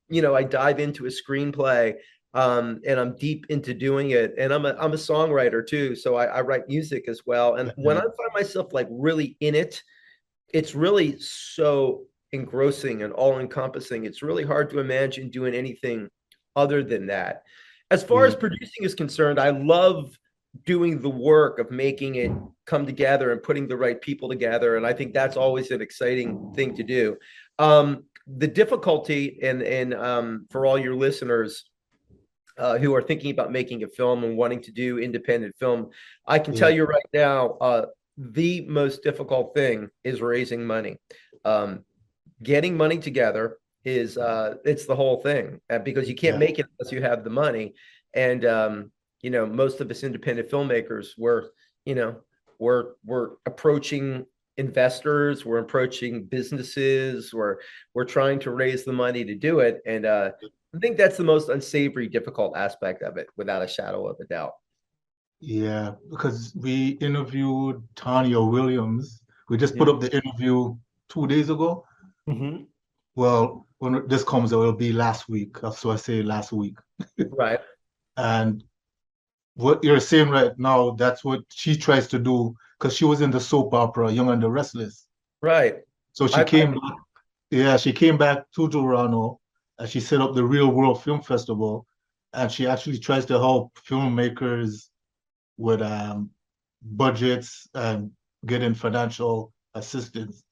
you 0.09 0.23
know, 0.23 0.35
I 0.35 0.43
dive 0.43 0.81
into 0.81 1.07
a 1.07 1.11
screenplay 1.11 1.95
um, 2.35 2.81
and 2.87 2.99
I'm 2.99 3.17
deep 3.17 3.47
into 3.50 3.75
doing 3.75 4.11
it. 4.11 4.35
And 4.38 4.52
I'm 4.52 4.64
a 4.64 4.75
I'm 4.79 4.93
a 4.93 4.97
songwriter 4.97 5.67
too, 5.67 5.95
so 5.95 6.17
I, 6.17 6.26
I 6.26 6.41
write 6.41 6.69
music 6.69 7.09
as 7.09 7.23
well. 7.26 7.57
And 7.57 7.73
when 7.76 7.99
I 7.99 8.00
find 8.00 8.31
myself 8.35 8.73
like 8.73 8.88
really 8.91 9.37
in 9.41 9.55
it, 9.55 9.83
it's 10.52 10.75
really 10.75 11.19
so 11.19 12.05
engrossing 12.33 13.02
and 13.02 13.12
all 13.12 13.38
encompassing. 13.38 14.05
It's 14.05 14.23
really 14.23 14.45
hard 14.45 14.71
to 14.71 14.79
imagine 14.79 15.31
doing 15.31 15.55
anything 15.55 16.09
other 16.57 16.83
than 16.83 17.07
that. 17.07 17.43
As 17.91 18.02
far 18.02 18.25
as 18.25 18.35
producing 18.35 18.85
is 18.85 18.95
concerned, 18.95 19.38
I 19.38 19.50
love 19.50 20.17
doing 20.64 21.00
the 21.00 21.09
work 21.09 21.59
of 21.59 21.71
making 21.71 22.16
it 22.16 22.30
come 22.66 22.87
together 22.87 23.32
and 23.32 23.42
putting 23.42 23.66
the 23.66 23.76
right 23.76 24.00
people 24.00 24.28
together. 24.28 24.76
And 24.76 24.87
I 24.87 24.92
think 24.92 25.12
that's 25.12 25.37
always 25.37 25.71
an 25.71 25.80
exciting 25.80 26.52
thing 26.54 26.75
to 26.76 26.82
do. 26.82 27.16
Um, 27.59 28.04
the 28.26 28.47
difficulty, 28.47 29.40
and 29.42 29.62
and 29.62 29.94
um, 29.94 30.47
for 30.50 30.64
all 30.64 30.78
your 30.78 30.94
listeners 30.94 31.64
uh, 32.56 32.78
who 32.78 32.94
are 32.94 33.02
thinking 33.02 33.30
about 33.30 33.50
making 33.50 33.82
a 33.82 33.88
film 33.88 34.23
and 34.25 34.37
wanting 34.37 34.62
to 34.62 34.73
do 34.73 34.99
independent 34.99 35.56
film, 35.59 35.90
I 36.26 36.38
can 36.38 36.54
tell 36.54 36.71
you 36.71 36.85
right 36.85 37.02
now, 37.12 37.56
uh, 37.61 37.87
the 38.16 38.61
most 38.68 39.02
difficult 39.02 39.54
thing 39.54 39.88
is 40.04 40.21
raising 40.21 40.64
money. 40.64 40.99
Um, 41.44 41.85
getting 42.42 42.76
money 42.76 42.99
together 42.99 43.59
is 43.85 44.16
uh, 44.16 44.56
it's 44.64 44.87
the 44.87 44.94
whole 44.94 45.21
thing 45.23 45.61
uh, 45.71 45.78
because 45.80 46.09
you 46.09 46.14
can't 46.14 46.35
Yeah. 46.35 46.47
make 46.47 46.59
it 46.59 46.66
unless 46.78 46.92
you 46.92 47.02
have 47.02 47.25
the 47.25 47.30
money. 47.30 47.75
And 48.14 48.44
um, 48.44 48.92
you 49.23 49.31
know, 49.31 49.47
most 49.47 49.81
of 49.81 49.91
us 49.91 50.02
independent 50.02 50.50
filmmakers, 50.50 51.09
we're 51.17 51.49
you 51.85 51.95
know, 51.95 52.17
we're 52.59 52.93
we're 53.05 53.31
approaching 53.47 54.26
investors, 54.57 55.45
we're 55.45 55.59
approaching 55.59 56.25
businesses, 56.25 57.33
we're 57.33 57.57
we're 57.95 58.05
trying 58.05 58.38
to 58.41 58.50
raise 58.50 58.85
the 58.85 58.93
money 58.93 59.25
to 59.25 59.35
do 59.35 59.61
it, 59.61 59.81
and 59.87 60.07
uh, 60.07 60.31
I 60.75 60.79
think 60.79 60.97
that's 60.97 61.17
the 61.17 61.25
most 61.25 61.49
unsavory, 61.49 62.09
difficult 62.09 62.57
aspect 62.57 63.02
of 63.02 63.17
it, 63.17 63.29
without 63.37 63.62
a 63.62 63.69
shadow 63.69 64.07
of 64.07 64.17
a 64.21 64.25
doubt. 64.25 64.52
Yeah, 65.41 65.93
because 66.09 66.55
we 66.55 66.91
interviewed 67.00 67.83
Tonya 67.97 68.49
Williams. 68.49 69.23
We 69.49 69.57
just 69.57 69.76
put 69.76 69.88
up 69.88 70.00
the 70.00 70.12
interview 70.12 70.76
two 71.09 71.26
days 71.26 71.50
ago. 71.50 71.85
Mm-hmm. 72.29 72.64
Well, 73.17 73.67
when 73.79 74.07
this 74.07 74.23
comes 74.23 74.52
it'll 74.52 74.73
be 74.73 74.93
last 74.93 75.29
week. 75.29 75.57
So 75.76 75.91
I 75.91 75.97
say 75.97 76.23
last 76.23 76.52
week. 76.52 76.76
Right. 77.19 77.61
And 78.19 78.62
what 79.54 79.82
you're 79.85 80.00
saying 80.00 80.30
right 80.30 80.52
now, 80.59 80.92
that's 80.92 81.25
what 81.25 81.40
she 81.50 81.76
tries 81.76 82.06
to 82.09 82.18
do 82.18 82.54
because 82.78 82.97
she 82.97 83.04
was 83.04 83.21
in 83.21 83.30
the 83.30 83.40
soap 83.40 83.75
opera 83.75 84.11
Young 84.11 84.30
and 84.30 84.42
the 84.42 84.50
Restless. 84.50 85.06
Right. 85.40 85.76
So 86.12 86.26
she 86.26 86.35
I- 86.40 86.44
came 86.44 86.71
I- 86.71 86.88
back, 86.88 86.99
yeah, 87.50 87.76
she 87.76 87.92
came 87.92 88.16
back 88.16 88.44
to 88.56 88.68
Toronto 88.68 89.40
and 89.78 89.88
she 89.88 90.00
set 90.00 90.21
up 90.21 90.35
the 90.35 90.44
Reel 90.44 90.68
World 90.68 91.02
Film 91.02 91.23
Festival. 91.23 91.87
And 92.35 92.50
she 92.50 92.66
actually 92.66 92.99
tries 92.99 93.26
to 93.26 93.35
help 93.35 93.73
filmmakers 93.87 94.88
with 95.59 95.82
um, 95.82 96.30
budgets 96.80 97.68
and 97.75 98.11
getting 98.47 98.73
financial 98.73 99.52
assistance. 99.75 100.42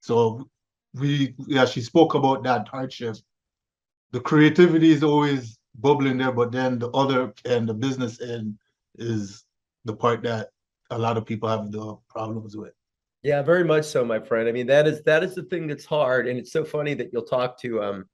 So 0.00 0.46
we, 0.92 1.34
yeah, 1.46 1.64
she 1.64 1.80
spoke 1.80 2.12
about 2.14 2.42
that 2.44 2.68
hardship. 2.68 3.16
The 4.12 4.20
creativity 4.20 4.90
is 4.92 5.02
always 5.02 5.56
bubbling 5.76 6.18
there, 6.18 6.32
but 6.32 6.52
then 6.52 6.78
the 6.78 6.90
other 6.90 7.32
and 7.44 7.68
the 7.68 7.74
business 7.74 8.20
end 8.20 8.58
is 8.98 9.44
the 9.84 9.94
part 9.94 10.22
that 10.22 10.48
a 10.90 10.98
lot 10.98 11.16
of 11.16 11.24
people 11.24 11.48
have 11.48 11.70
the 11.70 11.96
problems 12.08 12.56
with. 12.56 12.72
Yeah, 13.22 13.42
very 13.42 13.64
much 13.64 13.84
so, 13.84 14.04
my 14.04 14.18
friend. 14.18 14.48
I 14.48 14.52
mean, 14.52 14.66
that 14.66 14.86
is 14.86 15.02
that 15.02 15.22
is 15.22 15.34
the 15.34 15.42
thing 15.44 15.66
that's 15.66 15.84
hard, 15.84 16.26
and 16.26 16.38
it's 16.38 16.52
so 16.52 16.64
funny 16.64 16.94
that 16.94 17.10
you'll 17.12 17.22
talk 17.22 17.58
to 17.60 17.82
um, 17.82 18.06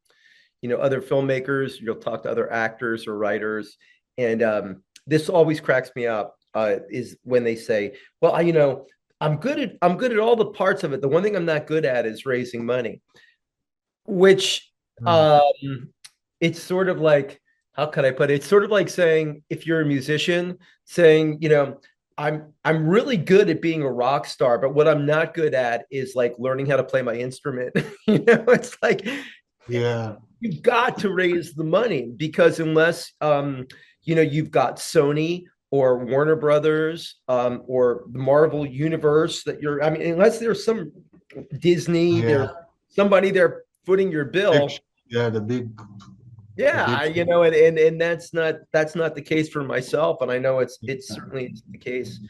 you 0.62 0.68
know, 0.68 0.78
other 0.78 1.00
filmmakers, 1.00 1.80
you'll 1.80 1.96
talk 1.96 2.22
to 2.22 2.30
other 2.30 2.52
actors 2.52 3.06
or 3.06 3.16
writers, 3.16 3.76
and 4.18 4.42
um, 4.42 4.82
this 5.06 5.28
always 5.28 5.60
cracks 5.60 5.90
me 5.94 6.06
up. 6.06 6.36
Uh, 6.54 6.78
is 6.90 7.18
when 7.22 7.44
they 7.44 7.54
say, 7.54 7.94
"Well, 8.20 8.32
I, 8.32 8.40
you 8.40 8.52
know, 8.52 8.86
I'm 9.20 9.36
good 9.36 9.60
at 9.60 9.76
I'm 9.82 9.96
good 9.96 10.12
at 10.12 10.18
all 10.18 10.36
the 10.36 10.46
parts 10.46 10.84
of 10.84 10.92
it. 10.92 11.02
The 11.02 11.08
one 11.08 11.22
thing 11.22 11.36
I'm 11.36 11.44
not 11.44 11.66
good 11.66 11.84
at 11.84 12.06
is 12.06 12.26
raising 12.26 12.64
money," 12.64 13.02
which 14.06 14.72
um, 15.04 15.90
it's 16.40 16.62
sort 16.62 16.88
of 16.88 17.00
like 17.00 17.40
how 17.76 17.86
can 17.86 18.04
I 18.04 18.10
put 18.10 18.30
it? 18.30 18.34
It's 18.34 18.46
sort 18.46 18.64
of 18.64 18.70
like 18.70 18.88
saying 18.88 19.42
if 19.50 19.66
you're 19.66 19.82
a 19.82 19.86
musician, 19.86 20.58
saying, 20.84 21.38
you 21.40 21.50
know, 21.50 21.78
I'm 22.18 22.54
I'm 22.64 22.88
really 22.88 23.18
good 23.18 23.50
at 23.50 23.60
being 23.60 23.82
a 23.82 23.92
rock 23.92 24.24
star, 24.26 24.58
but 24.58 24.74
what 24.74 24.88
I'm 24.88 25.04
not 25.04 25.34
good 25.34 25.52
at 25.52 25.84
is 25.90 26.14
like 26.14 26.34
learning 26.38 26.66
how 26.66 26.76
to 26.76 26.84
play 26.84 27.02
my 27.02 27.14
instrument. 27.14 27.76
you 28.06 28.20
know, 28.20 28.44
it's 28.48 28.76
like 28.82 29.06
Yeah, 29.68 30.16
you've 30.40 30.62
got 30.62 30.98
to 30.98 31.12
raise 31.12 31.52
the 31.52 31.64
money 31.64 32.10
because 32.16 32.58
unless 32.58 33.12
um, 33.20 33.66
you 34.02 34.14
know 34.14 34.22
you've 34.22 34.50
got 34.50 34.76
Sony 34.76 35.44
or 35.70 36.06
Warner 36.06 36.36
Brothers 36.36 37.16
um, 37.28 37.62
or 37.66 38.04
the 38.10 38.18
Marvel 38.18 38.64
universe 38.64 39.42
that 39.44 39.60
you're 39.60 39.82
I 39.82 39.90
mean 39.90 40.02
unless 40.12 40.38
there's 40.38 40.64
some 40.64 40.92
Disney 41.58 42.20
Yeah. 42.20 42.26
there's 42.26 42.50
somebody 42.88 43.30
there 43.30 43.64
footing 43.84 44.10
your 44.10 44.24
bill 44.24 44.70
yeah, 45.08 45.28
the 45.28 45.40
big 45.40 45.68
yeah 46.56 46.84
I- 47.00 47.04
you 47.06 47.24
know 47.24 47.42
and, 47.42 47.54
and 47.54 47.78
and 47.78 48.00
that's 48.00 48.32
not 48.32 48.56
that's 48.72 48.94
not 48.94 49.14
the 49.14 49.22
case 49.22 49.48
for 49.48 49.62
myself 49.62 50.22
and 50.22 50.30
I 50.30 50.38
know 50.38 50.58
it's 50.60 50.78
it's 50.82 51.08
certainly 51.08 51.54
the 51.70 51.78
case 51.78 52.20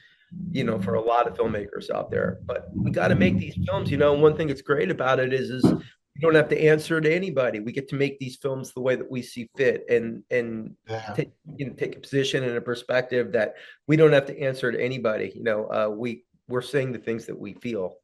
you 0.51 0.65
know 0.65 0.81
for 0.81 0.95
a 0.95 1.01
lot 1.01 1.27
of 1.27 1.35
filmmakers 1.35 1.91
out 1.91 2.11
there 2.11 2.41
but 2.45 2.69
we 2.75 2.91
got 2.91 3.09
to 3.09 3.15
make 3.15 3.39
these 3.39 3.57
films 3.67 3.91
you 3.91 3.97
know 3.97 4.13
and 4.15 4.23
one 4.23 4.37
thing 4.37 4.49
that's 4.49 4.63
great 4.63 4.91
about 4.91 5.21
it 5.21 5.33
is 5.33 5.51
is 5.51 5.65
we 5.65 6.21
don't 6.21 6.35
have 6.35 6.49
to 6.49 6.61
answer 6.61 7.01
to 7.01 7.15
anybody 7.15 7.61
we 7.61 7.73
get 7.73 7.89
to 7.89 7.95
make 7.95 8.19
these 8.19 8.37
films 8.37 8.73
the 8.73 8.81
way 8.81 8.97
that 8.97 9.11
we 9.11 9.23
see 9.23 9.49
fit 9.57 9.85
and 9.89 10.23
and 10.31 10.75
yeah. 10.89 11.13
take 11.15 11.31
you 11.57 11.67
know 11.67 11.73
take 11.75 11.97
a 11.97 12.01
position 12.01 12.43
and 12.43 12.57
a 12.57 12.61
perspective 12.61 13.33
that 13.33 13.55
we 13.87 13.97
don't 13.97 14.13
have 14.13 14.27
to 14.27 14.39
answer 14.41 14.73
to 14.73 14.81
anybody 14.83 15.33
you 15.35 15.43
know 15.45 15.67
uh 15.67 15.89
we 15.89 16.25
we're 16.49 16.63
saying 16.63 16.93
the 16.93 16.99
things 16.99 17.27
that 17.27 17.39
we 17.39 17.55
feel 17.55 17.97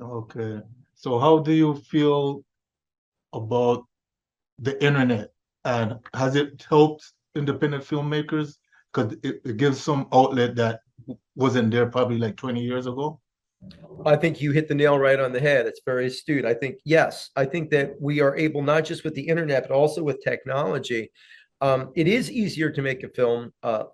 Okay. 0.00 0.60
So 0.94 1.18
how 1.18 1.38
do 1.38 1.52
you 1.52 1.74
feel 1.74 2.44
about 3.32 3.84
the 4.62 4.82
internet 4.82 5.30
and 5.64 5.96
has 6.14 6.36
it 6.36 6.64
helped 6.68 7.12
independent 7.34 7.84
filmmakers? 7.84 8.56
Because 8.92 9.12
it, 9.22 9.40
it 9.44 9.56
gives 9.56 9.80
some 9.80 10.06
outlet 10.12 10.54
that 10.56 10.80
wasn't 11.34 11.70
there 11.70 11.86
probably 11.86 12.18
like 12.18 12.36
20 12.36 12.62
years 12.62 12.86
ago. 12.86 13.20
I 14.04 14.16
think 14.16 14.40
you 14.40 14.50
hit 14.50 14.68
the 14.68 14.74
nail 14.74 14.98
right 14.98 15.20
on 15.20 15.32
the 15.32 15.40
head. 15.40 15.66
It's 15.66 15.80
very 15.84 16.06
astute. 16.06 16.44
I 16.44 16.54
think, 16.54 16.78
yes, 16.84 17.30
I 17.36 17.44
think 17.44 17.70
that 17.70 17.94
we 18.00 18.20
are 18.20 18.36
able, 18.36 18.62
not 18.62 18.84
just 18.84 19.04
with 19.04 19.14
the 19.14 19.22
internet, 19.22 19.68
but 19.68 19.74
also 19.74 20.02
with 20.02 20.22
technology. 20.22 21.10
Um, 21.60 21.92
it 21.94 22.08
is 22.08 22.30
easier 22.30 22.70
to 22.70 22.82
make 22.82 23.04
a 23.04 23.08
film 23.08 23.52
uh, 23.62 23.84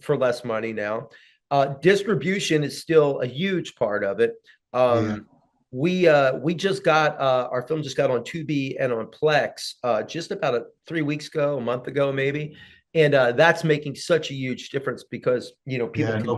for 0.00 0.16
less 0.16 0.44
money 0.44 0.72
now. 0.72 1.10
Uh, 1.50 1.74
distribution 1.82 2.64
is 2.64 2.80
still 2.80 3.20
a 3.20 3.26
huge 3.26 3.74
part 3.76 4.04
of 4.04 4.20
it. 4.20 4.32
Um. 4.72 5.26
We 5.74 6.06
uh, 6.06 6.36
we 6.36 6.54
just 6.54 6.84
got 6.84 7.20
uh, 7.20 7.48
our 7.50 7.66
film 7.66 7.82
just 7.82 7.96
got 7.96 8.08
on 8.08 8.20
Tubi 8.20 8.76
and 8.78 8.92
on 8.92 9.06
Plex 9.06 9.74
uh, 9.82 10.04
just 10.04 10.30
about 10.30 10.54
a, 10.54 10.62
three 10.86 11.02
weeks 11.02 11.26
ago, 11.26 11.58
a 11.58 11.60
month 11.60 11.88
ago 11.88 12.12
maybe, 12.12 12.56
and 12.94 13.12
uh, 13.12 13.32
that's 13.32 13.64
making 13.64 13.96
such 13.96 14.30
a 14.30 14.34
huge 14.34 14.70
difference 14.70 15.02
because 15.10 15.52
you 15.66 15.78
know 15.78 15.88
people 15.88 16.12
Yeah, 16.12 16.18
can 16.18 16.26
no 16.26 16.36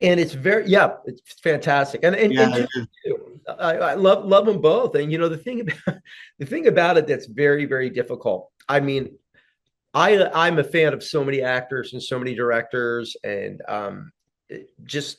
and 0.00 0.20
it's 0.20 0.34
very 0.34 0.68
yeah 0.68 0.94
it's 1.04 1.40
fantastic. 1.40 2.04
And 2.04 2.14
and, 2.14 2.32
Yeah, 2.32 2.54
and 2.54 2.68
too, 3.04 3.40
I, 3.58 3.76
I 3.78 3.94
love 3.94 4.24
love 4.24 4.46
them 4.46 4.60
both. 4.60 4.94
And 4.94 5.10
you 5.10 5.18
know 5.18 5.28
the 5.28 5.36
thing 5.36 5.60
about 5.62 5.96
the 6.38 6.46
thing 6.46 6.68
about 6.68 6.98
it 6.98 7.08
that's 7.08 7.26
very 7.26 7.64
very 7.64 7.90
difficult 7.90 8.50
i 8.68 8.78
mean 8.80 9.10
i 9.94 10.24
i'm 10.34 10.58
a 10.58 10.64
fan 10.64 10.92
of 10.94 11.02
so 11.02 11.24
many 11.24 11.42
actors 11.42 11.92
and 11.92 12.02
so 12.02 12.18
many 12.18 12.34
directors 12.34 13.16
and 13.24 13.60
um 13.68 14.12
just 14.84 15.18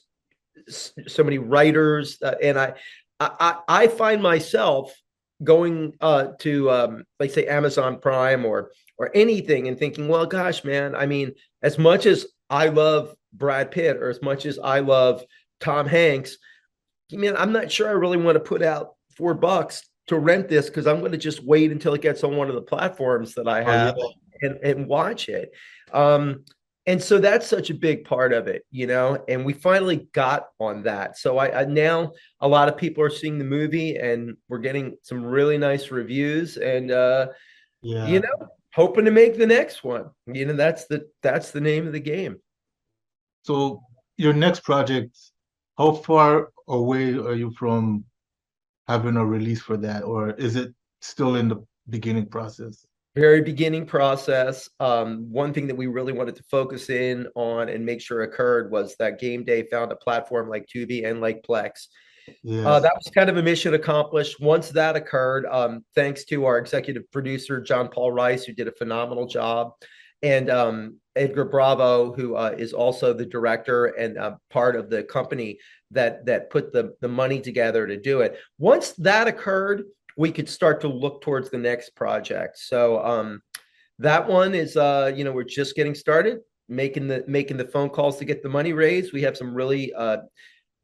so 0.70 1.24
many 1.24 1.38
writers 1.38 2.17
uh, 2.22 2.36
and 2.41 2.60
I, 2.60 2.74
I 3.20 3.58
i 3.67 3.88
find 3.88 4.22
myself 4.22 4.93
going 5.43 5.93
uh 6.01 6.27
to 6.39 6.70
um 6.72 7.03
like 7.20 7.32
say 7.32 7.48
amazon 7.48 8.00
prime 8.00 8.46
or 8.46 8.72
or 8.98 9.12
anything 9.13 9.67
and 9.67 9.77
thinking 9.77 10.08
well 10.08 10.25
gosh 10.25 10.63
man 10.63 10.96
i 10.96 11.05
mean 11.05 11.34
as 11.62 11.77
much 11.77 12.05
as 12.05 12.27
i 12.50 12.67
love 12.67 13.13
brad 13.34 13.72
pitt 13.72 13.98
or 13.98 14.10
as 14.10 14.22
much 14.22 14.46
as 14.46 14.60
i 14.60 14.79
love 14.79 15.24
tom 15.60 15.88
hanks 15.88 16.38
I 17.13 17.17
mean, 17.17 17.36
I'm 17.38 17.51
not 17.51 17.72
sure 17.72 17.88
I 17.88 17.93
really 17.93 18.17
want 18.17 18.36
to 18.36 18.39
put 18.39 18.62
out 18.63 18.96
four 19.15 19.34
bucks 19.34 19.84
to 20.08 20.17
rent 20.17 20.50
this 20.50 20.67
because 20.67 20.88
I'm 20.88 21.00
going 21.00 21.12
to 21.12 21.17
just 21.17 21.43
wait 21.43 21.72
until 21.72 21.93
it 21.93 22.01
gets 22.01 22.24
on 22.24 22.36
one 22.36 22.50
of 22.50 22.55
the 22.55 22.62
platforms 22.62 23.36
that 23.36 23.48
I 23.48 23.62
Oh, 23.62 23.65
have 23.65 23.96
and, 24.41 24.58
and 24.63 24.88
watch 24.88 25.29
it. 25.29 25.51
Um, 25.91 26.43
and 26.86 27.02
so 27.02 27.18
that's 27.18 27.48
such 27.48 27.70
a 27.70 27.74
big 27.74 28.04
part 28.04 28.34
of 28.34 28.48
it, 28.48 28.66
you 28.70 28.88
know. 28.88 29.24
And 29.30 29.46
we 29.46 29.54
finally 29.54 30.08
got 30.13 30.48
on 30.60 30.84
that. 30.84 31.18
So 31.18 31.38
I, 31.38 31.62
I 31.62 31.66
now 31.66 32.12
a 32.42 32.48
lot 32.48 32.68
of 32.68 32.75
people 32.75 33.04
are 33.04 33.10
seeing 33.10 33.38
the 33.38 33.46
movie, 33.46 33.96
and 33.98 34.36
we're 34.50 34.60
getting 34.60 34.98
some 35.02 35.24
really 35.24 35.58
nice 35.58 35.92
reviews, 35.92 36.58
and 36.58 36.92
uh, 36.92 37.28
Yeah. 37.82 38.08
you 38.08 38.20
know, 38.20 38.48
hoping 38.74 39.06
to 39.06 39.12
make 39.12 39.38
the 39.38 39.48
next 39.48 39.84
one. 39.84 40.10
You 40.28 40.46
know, 40.46 40.54
that's 40.54 40.86
the 40.88 41.08
that's 41.22 41.52
the 41.52 41.62
name 41.62 41.88
of 41.88 41.94
the 41.94 42.00
game. 42.00 42.38
So 43.44 43.82
your 44.18 44.34
next 44.34 44.63
project, 44.63 45.18
how 45.78 45.94
far 45.94 46.52
away 46.68 47.13
are 47.13 47.36
you 47.36 47.52
from 47.52 48.06
having 48.88 49.16
a 49.16 49.25
release 49.25 49.62
for 49.62 49.78
that, 49.78 50.04
or 50.04 50.32
is 50.32 50.56
it 50.56 50.74
still 51.02 51.36
in 51.36 51.48
the 51.48 51.66
beginning 51.90 52.28
process? 52.28 52.86
Very 53.15 53.41
beginning 53.41 53.86
process. 53.86 54.70
Um, 54.79 55.32
one 55.32 55.53
thing 55.53 55.67
that 55.67 55.75
we 55.75 55.88
really 55.88 56.13
wanted 56.13 56.36
to 56.38 56.43
focus 56.43 56.89
in 56.89 57.27
on 57.36 57.70
and 57.70 57.86
make 57.86 58.01
sure 58.01 58.24
occurred 58.24 58.72
was 58.72 58.96
that 58.98 59.20
Game 59.20 59.43
Day 59.43 59.67
found 59.70 59.91
a 59.91 59.96
platform 59.96 60.50
like 60.50 60.67
Tubi 60.67 61.08
and 61.08 61.22
like 61.22 61.43
Plex. 61.43 61.88
Yes. 62.41 62.65
Uh, 62.65 62.79
that 62.79 62.93
was 62.96 63.12
kind 63.13 63.29
of 63.29 63.38
a 63.38 63.43
mission 63.43 63.74
accomplished. 63.74 64.39
Once 64.39 64.70
that 64.70 64.96
occurred, 64.96 65.46
um, 65.48 65.84
thanks 65.93 66.24
to 66.25 66.46
our 66.46 66.58
executive 66.58 67.10
producer 67.12 67.62
John 67.62 67.89
Paul 67.89 68.12
Rice, 68.12 68.46
who 68.46 68.53
did 68.53 68.67
a 68.67 68.72
phenomenal 68.72 69.27
job, 69.27 69.74
and 70.22 70.50
um, 70.50 70.98
Edgar 71.15 71.46
Bravo, 71.46 72.13
who 72.13 72.36
uh, 72.36 72.55
is 72.58 72.74
also 72.74 73.13
the 73.13 73.25
director 73.25 73.88
and 73.88 74.17
uh, 74.17 74.36
part 74.50 74.75
of 74.75 74.89
the 74.89 75.03
company 75.03 75.60
that 75.91 76.25
that 76.25 76.50
put 76.50 76.72
the 76.72 76.96
the 77.01 77.10
money 77.10 77.41
together 77.41 77.86
to 77.86 77.98
do 78.00 78.22
it. 78.22 78.38
Once 78.58 78.93
that 78.93 79.27
occurred, 79.27 79.84
we 80.17 80.32
could 80.32 80.50
start 80.50 80.82
to 80.82 80.88
look 80.88 81.22
towards 81.22 81.50
the 81.50 81.58
next 81.58 81.96
project. 81.96 82.58
So 82.60 83.03
um, 83.03 83.41
that 84.00 84.27
one 84.27 84.53
is, 84.53 84.77
uh, 84.77 85.12
you 85.15 85.24
know, 85.24 85.32
we're 85.32 85.43
just 85.43 85.75
getting 85.75 85.96
started, 85.96 86.39
making 86.70 87.08
the 87.08 87.24
making 87.27 87.58
the 87.58 87.67
phone 87.67 87.89
calls 87.89 88.17
to 88.17 88.25
get 88.25 88.43
the 88.43 88.50
money 88.50 88.74
raised. 88.74 89.13
We 89.13 89.22
have 89.24 89.38
some 89.38 89.53
really 89.53 89.93
uh, 89.93 90.17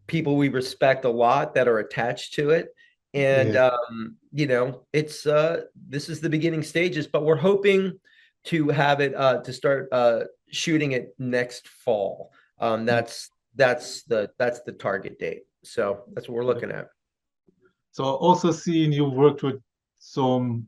people 0.08 0.36
we 0.36 0.50
respect 0.50 1.06
a 1.06 1.10
lot 1.10 1.54
that 1.56 1.68
are 1.68 1.80
attached 1.80 2.34
to 2.36 2.50
it, 2.52 2.70
and 3.14 3.54
Yeah. 3.54 3.70
um, 3.70 4.18
you 4.32 4.48
know, 4.48 4.86
it's 4.94 5.26
uh, 5.26 5.62
this 5.76 6.10
is 6.10 6.22
the 6.22 6.30
beginning 6.30 6.64
stages, 6.64 7.08
but 7.08 7.24
we're 7.24 7.36
hoping 7.36 8.00
to 8.46 8.70
have 8.70 9.02
it 9.02 9.14
uh, 9.16 9.42
to 9.42 9.52
start 9.54 9.90
uh, 9.92 10.22
shooting 10.52 10.94
it 10.94 11.14
next 11.20 11.68
fall. 11.68 12.32
Um, 12.60 12.86
that's 12.86 13.30
that's 13.56 14.04
the 14.04 14.32
that's 14.38 14.62
the 14.62 14.72
target 14.72 15.20
date. 15.20 15.44
So 15.64 16.04
that's 16.14 16.30
what 16.30 16.36
we're 16.36 16.46
looking 16.46 16.72
at. 16.72 16.88
So 18.00 18.06
also 18.06 18.54
seeing 18.54 18.94
you've 18.94 19.12
worked 19.12 19.44
with 19.44 19.62
some 19.98 20.68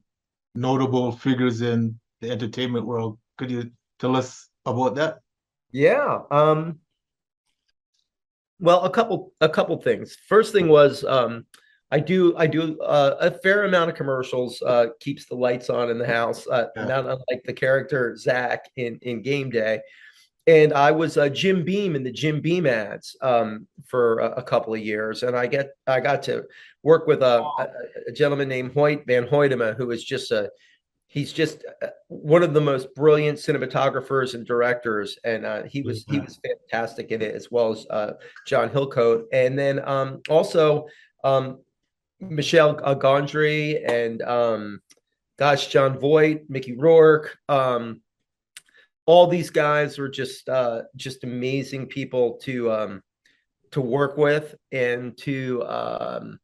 notable 0.53 1.13
figures 1.13 1.61
in 1.61 1.97
the 2.19 2.29
entertainment 2.29 2.85
world. 2.85 3.19
Could 3.37 3.49
you 3.49 3.71
tell 3.99 4.17
us 4.17 4.49
about 4.65 4.95
that? 4.95 5.19
Yeah. 5.71 6.23
Um, 6.29 6.79
well, 8.59 8.83
a 8.83 8.89
couple 8.89 9.31
a 9.39 9.47
couple 9.47 9.77
things. 9.81 10.17
First 10.27 10.51
thing 10.51 10.67
was 10.67 11.05
um, 11.05 11.45
I 11.89 12.01
do 12.01 12.35
I 12.35 12.47
do 12.47 12.77
uh, 12.81 13.15
a 13.21 13.31
fair 13.31 13.63
amount 13.63 13.91
of 13.91 13.95
commercials. 13.95 14.61
Uh, 14.61 14.87
keeps 14.99 15.25
the 15.25 15.35
lights 15.35 15.69
on 15.69 15.89
in 15.89 15.97
the 15.97 16.05
house. 16.05 16.45
Uh, 16.47 16.65
Yeah. 16.75 16.83
Not 16.83 17.05
unlike 17.05 17.43
the 17.45 17.53
character 17.53 18.13
Zach 18.17 18.69
in 18.75 18.99
in 19.03 19.21
Game 19.21 19.49
Day. 19.49 19.79
And 20.47 20.73
I 20.73 20.91
was 20.91 21.17
uh, 21.17 21.29
Jim 21.29 21.63
Beam 21.63 21.95
in 21.95 22.03
the 22.03 22.11
Jim 22.11 22.41
Beam 22.41 22.65
ads 22.65 23.15
um, 23.21 23.67
for 23.85 24.17
a, 24.19 24.31
a 24.37 24.43
couple 24.43 24.73
of 24.73 24.79
years, 24.79 25.21
and 25.23 25.35
I 25.35 25.45
get 25.45 25.69
I 25.85 25.99
got 25.99 26.23
to 26.23 26.45
work 26.81 27.05
with 27.05 27.21
a, 27.21 27.43
a, 27.43 27.67
a 28.07 28.11
gentleman 28.11 28.49
named 28.49 28.73
Hoyte 28.73 29.05
Van 29.05 29.27
Hoytema, 29.27 29.75
who 29.75 29.91
is 29.91 30.03
just 30.03 30.31
a 30.31 30.49
he's 31.11 31.33
just 31.33 31.65
uh, 31.81 31.87
one 32.07 32.41
of 32.41 32.53
the 32.53 32.61
most 32.61 32.93
brilliant 32.95 33.37
cinematographers 33.37 34.33
and 34.33 34.47
directors. 34.47 35.17
And 35.25 35.45
uh, 35.45 35.63
he 35.63 35.81
was 35.81 36.05
he 36.09 36.19
was 36.19 36.39
fantastic 36.43 37.11
in 37.11 37.21
it 37.21 37.35
as 37.35 37.51
well 37.51 37.73
as 37.73 37.85
uh, 37.89 38.13
john 38.47 38.69
hillcoat. 38.69 39.25
And 39.33 39.59
then 39.59 39.85
um, 39.87 40.21
also 40.29 40.87
um, 41.25 41.59
michel 42.21 42.79
uh, 42.83 42.95
gondry 42.95 43.81
and 43.87 44.21
um, 44.21 44.79
gosh 45.37 45.67
jon 45.67 45.99
voight 45.99 46.49
mickey 46.49 46.77
rourke 46.77 47.37
um, 47.49 48.01
all 49.05 49.27
these 49.27 49.49
guys 49.49 49.97
were 49.97 50.09
just 50.09 50.47
uh, 50.49 50.83
just 50.95 51.23
amazing 51.23 51.87
people 51.87 52.37
to 52.43 52.71
um, 52.71 53.01
to 53.71 53.81
work 53.81 54.17
with 54.17 54.55
and 54.71 55.17
to 55.19 55.63
um, 55.65 56.39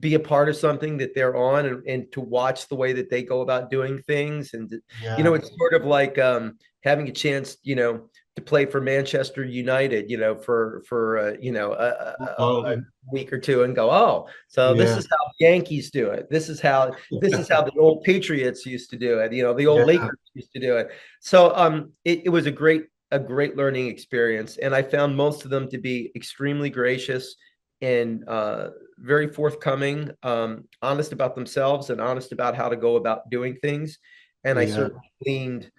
be 0.00 0.14
a 0.14 0.20
part 0.20 0.48
of 0.48 0.56
something 0.56 0.96
that 0.98 1.14
they're 1.14 1.36
on 1.36 1.66
and, 1.66 1.86
and 1.86 2.12
to 2.12 2.20
watch 2.20 2.68
the 2.68 2.74
way 2.74 2.92
that 2.92 3.10
they 3.10 3.22
go 3.22 3.42
about 3.42 3.70
doing 3.70 4.02
things. 4.02 4.52
And 4.54 4.72
Yeah. 5.02 5.16
you 5.16 5.24
know 5.24 5.34
it's 5.34 5.50
sort 5.56 5.74
of 5.74 5.84
like 5.84 6.18
um 6.18 6.58
having 6.82 7.08
a 7.08 7.12
chance 7.12 7.56
you 7.62 7.76
know 7.76 8.08
to 8.36 8.42
play 8.42 8.66
for 8.66 8.80
manchester 8.80 9.44
united 9.44 10.10
you 10.10 10.16
know 10.18 10.34
for 10.36 10.82
for 10.88 11.18
uh, 11.18 11.32
you 11.40 11.52
know 11.52 11.72
a, 11.72 11.86
a- 11.86 12.16
a- 12.24 12.34
Oh, 12.38 12.64
a 12.66 12.76
week 13.12 13.32
or 13.32 13.38
two 13.38 13.62
and 13.62 13.74
go 13.76 13.90
oh 13.90 14.26
so 14.48 14.74
this 14.74 14.90
is 14.98 15.06
how 15.08 15.23
yankees 15.40 15.90
do 15.90 16.10
it 16.10 16.28
this 16.30 16.48
is 16.48 16.60
how 16.60 16.92
this 17.20 17.32
is 17.32 17.48
how 17.48 17.62
the 17.62 17.72
old 17.78 18.02
patriots 18.04 18.64
used 18.64 18.90
to 18.90 18.96
do 18.96 19.18
it 19.18 19.32
you 19.32 19.42
know 19.42 19.52
the 19.54 19.66
old 19.66 19.80
Yeah. 19.80 19.86
lakers 19.86 20.18
used 20.34 20.52
to 20.52 20.60
do 20.60 20.76
it 20.76 20.88
so 21.20 21.54
um 21.56 21.92
it, 22.04 22.22
it 22.26 22.28
was 22.28 22.46
a 22.46 22.50
great 22.52 22.86
a 23.10 23.18
great 23.18 23.56
learning 23.56 23.88
experience 23.88 24.56
and 24.58 24.74
i 24.74 24.82
found 24.82 25.16
most 25.16 25.44
of 25.44 25.50
them 25.50 25.68
to 25.68 25.78
be 25.78 26.12
extremely 26.14 26.70
gracious 26.70 27.36
and 27.84 28.26
uh, 28.28 28.70
very 28.98 29.28
forthcoming, 29.30 30.10
um, 30.22 30.64
honest 30.80 31.12
about 31.12 31.34
themselves 31.34 31.90
and 31.90 32.00
honest 32.00 32.32
about 32.32 32.56
how 32.56 32.68
to 32.68 32.76
go 32.76 32.96
about 32.96 33.28
doing 33.28 33.56
things. 33.60 33.98
And 34.44 34.58
I 34.58 34.62
Yeah. 34.64 34.74
certainly 34.74 35.10
gleaned 35.22 35.70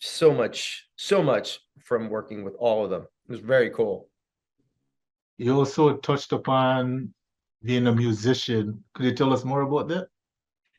so 0.00 0.34
much, 0.34 0.88
so 0.96 1.22
much 1.22 1.60
from 1.84 2.08
working 2.08 2.42
with 2.42 2.54
all 2.58 2.84
of 2.84 2.90
them. 2.90 3.02
It 3.02 3.30
was 3.30 3.40
very 3.40 3.70
cool. 3.70 4.08
You 5.38 5.56
also 5.56 5.96
touched 5.98 6.32
upon 6.32 7.14
being 7.62 7.86
a 7.86 7.94
musician. 7.94 8.82
Could 8.94 9.06
you 9.06 9.14
tell 9.14 9.32
us 9.32 9.44
more 9.44 9.62
about 9.62 9.88
that? 9.88 10.08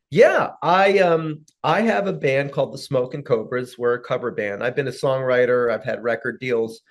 Yeah, 0.10 0.52
I 0.62 1.00
um 1.00 1.46
I 1.64 1.82
have 1.82 2.08
a 2.08 2.14
band 2.14 2.52
called 2.52 2.74
the 2.74 2.78
Smoking 2.78 3.24
Cobras. 3.24 3.78
We're 3.78 3.94
a 3.94 4.04
cover 4.04 4.30
band. 4.32 4.62
I've 4.62 4.76
been 4.76 4.90
a 4.90 4.92
songwriter. 4.92 5.72
I've 5.72 5.86
had 5.86 6.04
record 6.04 6.40
deals, 6.42 6.82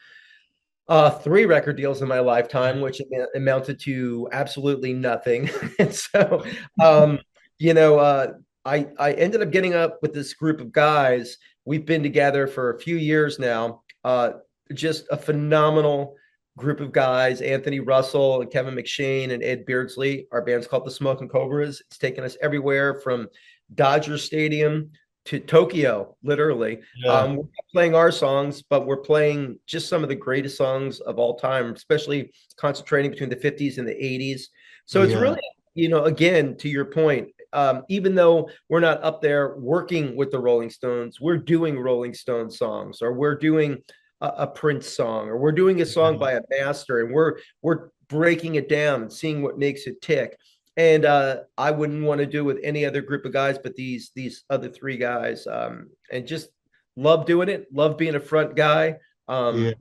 uh, 0.89 1.11
three 1.11 1.45
record 1.45 1.77
deals 1.77 2.01
in 2.01 2.09
my 2.09 2.21
lifetime, 2.21 2.81
which 2.81 3.01
am- 3.01 3.27
amounted 3.35 3.79
to 3.81 4.27
absolutely 4.33 4.95
nothing. 4.95 5.51
and 5.79 5.95
so, 5.95 6.45
um, 6.83 7.19
you 7.59 7.75
know, 7.75 7.99
uh, 7.99 8.33
I 8.65 8.89
I 8.99 9.13
ended 9.13 9.43
up 9.43 9.51
getting 9.51 9.75
up 9.75 9.99
with 10.01 10.15
this 10.15 10.33
group 10.33 10.61
of 10.61 10.73
guys. 10.73 11.37
We've 11.67 11.85
been 11.85 12.03
together 12.03 12.47
for 12.47 12.71
a 12.71 12.81
few 12.81 12.97
years 12.97 13.39
now. 13.39 13.83
Uh, 14.03 14.33
just 14.73 15.05
a 15.11 15.17
phenomenal 15.19 16.17
group 16.61 16.81
of 16.81 16.93
guys 16.93 17.41
Anthony 17.41 17.81
Russell 17.81 18.43
and 18.43 18.51
Kevin 18.51 18.75
McShane 18.75 19.33
and 19.33 19.43
Ed 19.43 19.67
Beardsley. 19.67 20.27
Our 20.31 20.43
band's 20.43 20.67
called 20.67 20.87
the 20.87 20.91
Smoking 20.91 21.29
Cobras. 21.29 21.81
It's 21.87 21.99
taken 21.99 22.23
us 22.23 22.37
everywhere 22.43 23.01
from 23.01 23.29
Dodger 23.75 24.19
Stadium 24.19 24.91
to 25.27 25.39
Tokyo, 25.41 26.17
literally. 26.23 26.81
Um, 27.09 27.31
we're 27.37 27.43
not 27.43 27.65
playing 27.73 27.95
our 27.95 28.11
songs, 28.13 28.63
but 28.63 28.87
we're 28.87 28.97
playing 28.99 29.59
just 29.67 29.89
some 29.89 30.03
of 30.03 30.09
the 30.09 30.15
greatest 30.15 30.57
songs 30.57 31.01
of 31.01 31.19
all 31.19 31.37
time, 31.39 31.73
especially 31.75 32.33
concentrating 32.57 33.11
between 33.11 33.29
the 33.31 33.37
50s 33.37 33.79
and 33.79 33.87
the 33.87 33.95
80s. 33.95 34.49
So 34.87 35.03
it's 35.03 35.13
Yeah. 35.13 35.21
really, 35.21 35.41
you 35.75 35.89
know, 35.89 36.05
again, 36.05 36.57
to 36.59 36.69
your 36.69 36.87
point, 36.87 37.29
um, 37.53 37.85
even 37.89 38.15
though 38.15 38.49
we're 38.69 38.81
not 38.81 39.03
up 39.03 39.21
there 39.21 39.57
working 39.57 40.17
with 40.17 40.31
the 40.31 40.39
Rolling 40.39 40.71
Stones, 40.71 41.21
we're 41.21 41.37
doing 41.37 41.79
Rolling 41.79 42.15
Stone 42.15 42.51
songs 42.51 43.03
or 43.03 43.13
we're 43.13 43.35
doing 43.37 43.83
a, 44.21 44.27
a 44.39 44.47
Prince 44.47 44.87
song 44.89 45.29
or 45.29 45.37
we're 45.39 45.53
doing 45.53 45.81
a 45.81 45.87
song 45.87 46.17
Mhm. 46.17 46.21
by 46.21 46.33
a 46.33 46.41
master 46.51 47.01
and 47.01 47.13
we're 47.15 47.39
we're 47.63 47.89
breaking 48.09 48.57
it 48.57 48.69
down 48.69 49.03
and 49.03 49.13
seeing 49.13 49.43
what 49.43 49.59
makes 49.59 49.87
it 49.87 50.01
tick. 50.03 50.37
And 50.77 51.05
uh, 51.05 51.41
I 51.59 51.71
wouldn't 51.71 52.03
want 52.05 52.19
to 52.21 52.27
do 52.27 52.45
with 52.45 52.59
any 52.63 52.85
other 52.87 53.03
group 53.03 53.25
of 53.25 53.33
guys, 53.33 53.59
but 53.59 53.75
these 53.75 54.13
these 54.15 54.45
other 54.51 54.69
three 54.69 54.97
guys, 54.97 55.47
um, 55.47 55.91
and 56.11 56.27
just 56.27 56.49
love 56.97 57.27
doing 57.27 57.49
it. 57.49 57.67
Love 57.73 57.97
being 57.99 58.15
a 58.15 58.21
front 58.21 58.57
guy. 58.57 58.97
Um, 59.29 59.65
Yeah. 59.65 59.73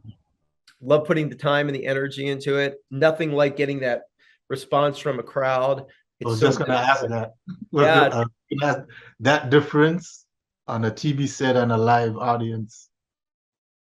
Love 0.81 1.05
putting 1.05 1.27
the 1.29 1.35
time 1.35 1.67
and 1.67 1.75
the 1.75 1.85
energy 1.85 2.27
into 2.27 2.57
it. 2.57 2.77
Nothing 2.89 3.31
like 3.33 3.57
getting 3.57 3.79
that 3.81 4.03
response 4.49 4.97
from 4.97 5.19
a 5.19 5.23
crowd. 5.23 5.85
I 6.23 6.27
was 6.27 6.39
so 6.39 6.47
just 6.47 6.59
gonna 6.59 6.73
good. 6.73 6.89
ask 6.89 7.07
that. 7.07 7.33
Yeah. 7.71 8.25
uh, 8.63 8.81
that 9.21 9.49
difference 9.49 10.25
on 10.67 10.85
a 10.85 10.91
TV 10.91 11.27
set 11.27 11.55
and 11.55 11.71
a 11.71 11.77
live 11.77 12.15
audience. 12.17 12.88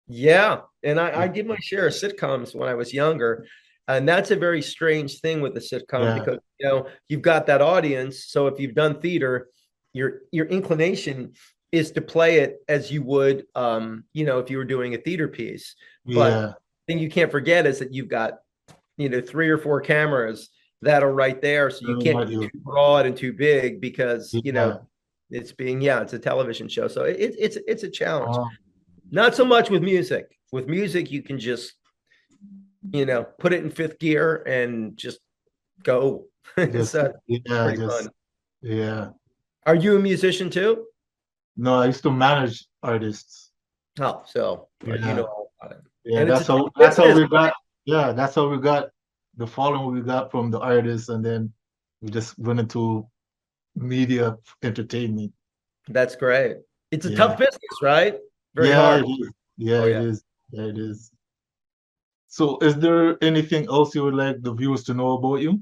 Yeah, 0.08 0.60
and 0.82 0.98
I, 0.98 1.22
I 1.22 1.28
did 1.28 1.46
my 1.46 1.56
share 1.60 1.86
of 1.86 1.92
sitcoms 1.92 2.54
when 2.54 2.68
I 2.68 2.74
was 2.74 2.92
younger, 2.94 3.46
and 3.86 4.08
that's 4.08 4.30
a 4.30 4.36
very 4.36 4.62
strange 4.62 5.20
thing 5.20 5.40
with 5.40 5.54
the 5.54 5.60
sitcom 5.60 6.02
Yeah. 6.02 6.14
because 6.14 6.38
you 6.58 6.66
know 6.68 6.86
you've 7.08 7.22
got 7.22 7.46
that 7.46 7.60
audience. 7.60 8.26
So 8.26 8.46
if 8.46 8.58
you've 8.58 8.74
done 8.74 9.00
theater, 9.00 9.48
your 9.92 10.20
your 10.32 10.46
inclination 10.46 11.34
is 11.72 11.90
to 11.92 12.00
play 12.00 12.38
it 12.38 12.58
as 12.68 12.90
you 12.90 13.02
would, 13.02 13.44
um, 13.54 14.04
you 14.14 14.24
know, 14.24 14.38
if 14.38 14.50
you 14.50 14.56
were 14.56 14.64
doing 14.64 14.94
a 14.94 14.98
theater 14.98 15.28
piece. 15.28 15.74
But 16.06 16.32
Yeah, 16.32 16.52
thing 16.86 16.98
you 16.98 17.10
can't 17.10 17.30
forget 17.30 17.66
is 17.66 17.78
that 17.80 17.92
you've 17.92 18.08
got, 18.08 18.38
you 18.96 19.10
know, 19.10 19.20
three 19.20 19.50
or 19.50 19.58
four 19.58 19.80
cameras 19.82 20.48
that 20.80 21.02
are 21.02 21.12
right 21.12 21.40
there, 21.42 21.68
so 21.70 21.86
you 21.86 21.96
Oh, 21.96 22.02
can't 22.02 22.28
be 22.28 22.36
too 22.48 22.58
broad 22.64 23.04
and 23.04 23.16
too 23.16 23.32
big 23.34 23.80
because 23.80 24.32
you 24.32 24.52
know 24.52 24.88
it's 25.30 25.52
being 25.52 25.82
yeah, 25.82 26.00
it's 26.00 26.14
a 26.14 26.18
television 26.18 26.68
show, 26.68 26.88
so 26.88 27.04
it, 27.04 27.34
it's 27.38 27.58
it's 27.66 27.82
a 27.82 27.90
challenge. 27.90 28.36
Not 29.10 29.34
so 29.34 29.44
much 29.44 29.70
with 29.70 29.82
music. 29.82 30.36
With 30.52 30.66
music, 30.68 31.10
you 31.10 31.22
can 31.22 31.38
just, 31.38 31.74
you 32.92 33.06
know, 33.06 33.24
put 33.38 33.52
it 33.52 33.62
in 33.64 33.70
fifth 33.70 33.98
gear 33.98 34.42
and 34.46 34.96
just 34.96 35.18
go. 35.82 36.24
Just- 36.56 36.92
so 36.92 37.00
uh, 37.06 37.12
yeah, 37.26 37.74
just 37.74 38.08
yeah. 38.62 39.10
Are 39.66 39.74
you 39.74 39.96
a 39.96 40.00
musician 40.00 40.48
too? 40.48 40.86
No, 41.56 41.74
I 41.82 41.86
used 41.86 42.02
to 42.04 42.10
manage 42.10 42.66
artists. 42.82 43.50
Oh, 44.00 44.22
so 44.24 44.68
you 44.84 44.94
Yeah. 44.94 45.12
know 45.14 45.24
all 45.24 45.52
about 45.60 45.76
it. 45.76 45.82
Yeah, 46.04 46.20
And 46.20 46.30
that's 46.30 46.46
how 46.46 46.70
that's 46.76 46.96
how 46.96 47.14
we 47.14 47.28
got. 47.28 47.52
Yeah, 47.84 48.12
that's 48.12 48.34
how 48.34 48.48
we 48.48 48.58
got 48.58 48.88
the 49.36 49.46
following 49.46 49.94
we 49.94 50.00
got 50.00 50.30
from 50.30 50.50
the 50.50 50.58
artists, 50.58 51.10
and 51.10 51.22
then 51.24 51.52
we 52.00 52.08
just 52.10 52.38
went 52.38 52.60
into 52.60 53.06
media 53.76 54.36
entertainment. 54.62 55.32
That's 55.88 56.16
great. 56.16 56.56
It's 56.90 57.04
a 57.06 57.10
Yeah. 57.10 57.16
tough 57.16 57.38
business, 57.38 57.76
right? 57.82 58.14
Very 58.54 58.68
yeah, 58.68 58.80
hard. 58.80 59.04
it 59.04 59.08
is. 59.08 59.30
Yeah, 59.56 59.76
Oh, 59.78 59.86
yeah. 59.86 60.00
it 60.00 60.06
is. 60.06 60.24
Yeah, 60.50 60.64
it 60.64 60.78
is. 60.78 61.10
So, 62.28 62.58
is 62.60 62.76
there 62.76 63.16
anything 63.22 63.66
else 63.66 63.94
you 63.94 64.04
would 64.04 64.14
like 64.14 64.42
the 64.42 64.52
viewers 64.52 64.84
to 64.84 64.94
know 64.94 65.12
about 65.12 65.36
you? 65.36 65.60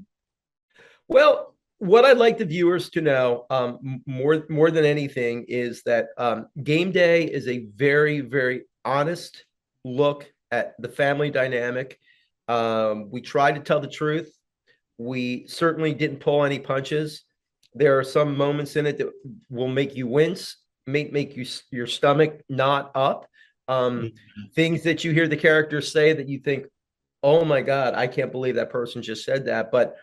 Well, 1.07 1.55
what 1.79 2.05
I'd 2.05 2.17
like 2.17 2.37
the 2.37 2.45
viewers 2.45 2.89
to 2.91 3.01
know 3.01 3.45
um, 3.49 4.01
more 4.05 4.45
more 4.49 4.71
than 4.71 4.83
anything 4.83 5.45
is 5.47 5.83
that 5.83 6.07
um, 6.17 6.47
Game 6.63 6.91
Day 6.91 7.23
is 7.25 7.47
a 7.47 7.67
very 7.75 8.19
very 8.21 8.63
honest 8.83 9.45
look 9.85 10.31
at 10.51 10.73
the 10.79 10.89
family 10.89 11.29
dynamic. 11.29 11.99
Um, 12.47 13.09
we 13.11 13.21
try 13.21 13.51
to 13.51 13.59
tell 13.59 13.79
the 13.79 13.87
truth. 13.87 14.33
We 14.97 15.47
certainly 15.47 15.93
didn't 15.93 16.19
pull 16.19 16.43
any 16.43 16.59
punches. 16.59 17.23
There 17.75 17.97
are 17.99 18.03
some 18.03 18.35
moments 18.35 18.75
in 18.75 18.85
it 18.87 18.97
that 18.97 19.11
will 19.49 19.67
make 19.67 19.95
you 19.95 20.07
wince, 20.07 20.57
make 20.87 21.11
make 21.11 21.37
you 21.37 21.45
your 21.71 21.87
stomach 21.87 22.41
knot 22.49 22.91
up. 22.95 23.27
Um, 23.67 24.13
things 24.55 24.83
that 24.83 25.03
you 25.03 25.11
hear 25.11 25.27
the 25.27 25.37
characters 25.37 25.91
say 25.91 26.13
that 26.13 26.27
you 26.27 26.39
think, 26.39 26.67
"Oh 27.21 27.43
my 27.45 27.61
God, 27.61 27.93
I 27.93 28.07
can't 28.07 28.31
believe 28.31 28.55
that 28.55 28.69
person 28.69 29.01
just 29.01 29.25
said 29.25 29.45
that," 29.45 29.71
but 29.71 29.97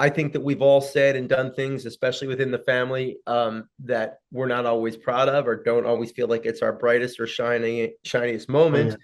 I 0.00 0.08
think 0.08 0.32
that 0.32 0.40
we've 0.40 0.62
all 0.62 0.80
said 0.80 1.14
and 1.14 1.28
done 1.28 1.52
things, 1.52 1.84
especially 1.84 2.26
within 2.26 2.50
the 2.50 2.58
family, 2.60 3.18
um, 3.26 3.68
that 3.80 4.20
we're 4.32 4.48
not 4.48 4.64
always 4.64 4.96
proud 4.96 5.28
of 5.28 5.46
or 5.46 5.62
don't 5.62 5.84
always 5.84 6.10
feel 6.10 6.26
like 6.26 6.46
it's 6.46 6.62
our 6.62 6.72
brightest 6.72 7.20
or 7.20 7.26
shining 7.26 7.92
shiniest 8.02 8.48
moment. 8.48 8.96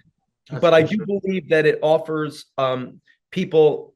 That's 0.48 0.60
but 0.62 0.72
I 0.72 0.80
do 0.82 0.96
sure. 0.96 1.20
believe 1.20 1.50
that 1.50 1.66
it 1.66 1.80
offers 1.82 2.46
um, 2.56 3.02
people 3.30 3.94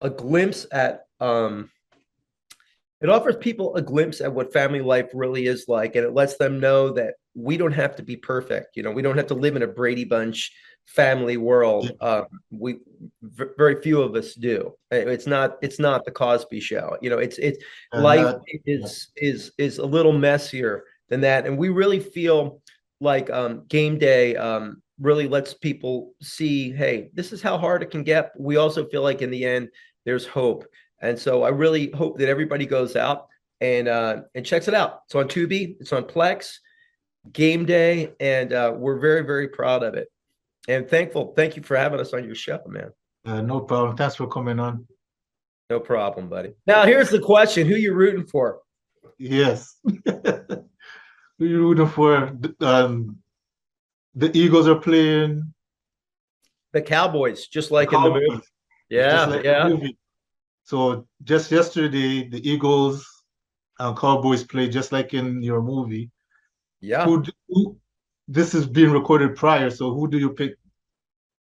a 0.00 0.08
glimpse 0.08 0.66
at 0.72 1.02
um, 1.20 1.70
it 3.00 3.08
offers 3.08 3.36
people 3.36 3.74
a 3.76 3.82
glimpse 3.82 4.20
at 4.20 4.32
what 4.32 4.52
family 4.52 4.80
life 4.80 5.10
really 5.14 5.46
is 5.46 5.66
like, 5.68 5.96
and 5.96 6.04
it 6.04 6.12
lets 6.12 6.36
them 6.36 6.60
know 6.60 6.90
that 6.90 7.14
we 7.34 7.56
don't 7.56 7.72
have 7.72 7.96
to 7.96 8.02
be 8.02 8.16
perfect. 8.16 8.76
You 8.76 8.82
know, 8.82 8.90
we 8.90 9.02
don't 9.02 9.16
have 9.16 9.28
to 9.28 9.34
live 9.34 9.56
in 9.56 9.62
a 9.62 9.66
Brady 9.66 10.04
Bunch 10.04 10.52
family 10.86 11.36
world. 11.36 11.92
Uh, 12.00 12.22
we 12.50 12.78
v- 13.22 13.44
very 13.56 13.80
few 13.80 14.02
of 14.02 14.14
us 14.14 14.34
do. 14.34 14.74
It's 14.90 15.26
not 15.26 15.58
it's 15.62 15.78
not 15.78 16.04
the 16.04 16.10
Cosby 16.10 16.60
Show. 16.60 16.96
You 17.00 17.10
know, 17.10 17.18
it's 17.18 17.38
it's 17.38 17.62
And 17.92 18.02
life 18.02 18.36
is 18.66 19.08
is 19.16 19.52
is 19.58 19.78
a 19.78 19.86
little 19.86 20.12
messier 20.12 20.84
than 21.08 21.20
that, 21.22 21.46
and 21.46 21.56
we 21.56 21.68
really 21.68 22.00
feel 22.00 22.60
like 23.00 23.30
um, 23.30 23.64
game 23.68 23.98
day 23.98 24.36
um, 24.36 24.82
really 25.00 25.26
lets 25.26 25.54
people 25.54 26.12
see, 26.20 26.70
hey, 26.70 27.10
this 27.14 27.32
is 27.32 27.40
how 27.40 27.56
hard 27.56 27.82
it 27.82 27.90
can 27.90 28.02
get. 28.02 28.32
We 28.38 28.56
also 28.56 28.86
feel 28.86 29.02
like 29.02 29.22
in 29.22 29.30
the 29.30 29.44
end, 29.44 29.70
there's 30.04 30.26
hope, 30.26 30.66
and 31.00 31.18
so 31.18 31.42
I 31.42 31.48
really 31.48 31.90
hope 31.90 32.18
that 32.18 32.28
everybody 32.28 32.66
goes 32.66 32.96
out 32.96 33.28
and 33.60 33.88
uh, 33.88 34.22
and 34.34 34.44
checks 34.44 34.68
it 34.68 34.74
out. 34.74 35.02
It's 35.06 35.14
on 35.14 35.28
Tubi, 35.28 35.76
it's 35.80 35.92
on 35.92 36.04
Plex, 36.04 36.56
Game 37.32 37.64
Day, 37.64 38.12
and 38.20 38.52
uh, 38.52 38.72
we're 38.76 38.98
very 38.98 39.22
very 39.22 39.48
proud 39.48 39.82
of 39.82 39.94
it, 39.94 40.08
and 40.68 40.88
thankful. 40.88 41.32
Thank 41.36 41.56
you 41.56 41.62
for 41.62 41.76
having 41.76 42.00
us 42.00 42.12
on 42.12 42.24
your 42.24 42.34
show, 42.34 42.60
man. 42.66 42.90
Uh, 43.24 43.42
no 43.42 43.60
problem. 43.60 43.96
Thanks 43.96 44.16
for 44.16 44.26
coming 44.26 44.58
on. 44.58 44.86
No 45.68 45.80
problem, 45.80 46.28
buddy. 46.28 46.52
Now 46.66 46.84
here's 46.84 47.10
the 47.10 47.20
question: 47.20 47.66
Who 47.66 47.76
you 47.76 47.94
rooting 47.94 48.26
for? 48.26 48.60
Yes. 49.18 49.76
Who 51.40 51.46
you 51.46 51.60
rooting 51.60 51.88
for? 51.88 52.32
Um, 52.60 53.18
the 54.14 54.36
Eagles 54.36 54.66
are 54.68 54.78
playing. 54.78 55.52
The 56.72 56.82
Cowboys, 56.82 57.46
just 57.46 57.70
like 57.70 57.92
in 57.92 58.02
the 58.02 58.10
movie. 58.10 58.42
Yeah, 58.88 59.24
like 59.26 59.42
the 59.42 59.48
yeah. 59.48 59.68
movie. 59.68 59.96
So 60.70 61.08
just 61.24 61.50
yesterday, 61.50 62.28
the 62.28 62.48
Eagles 62.48 63.04
and 63.80 63.98
Cowboys 63.98 64.44
played 64.44 64.70
just 64.70 64.92
like 64.92 65.12
in 65.14 65.42
your 65.42 65.60
movie. 65.60 66.12
Yeah. 66.80 67.04
Who, 67.06 67.24
who 67.48 67.76
this 68.28 68.54
is 68.54 68.68
being 68.68 68.92
recorded 68.92 69.34
prior, 69.34 69.70
so 69.70 69.92
who 69.92 70.06
do 70.06 70.16
you 70.16 70.30
pick 70.30 70.54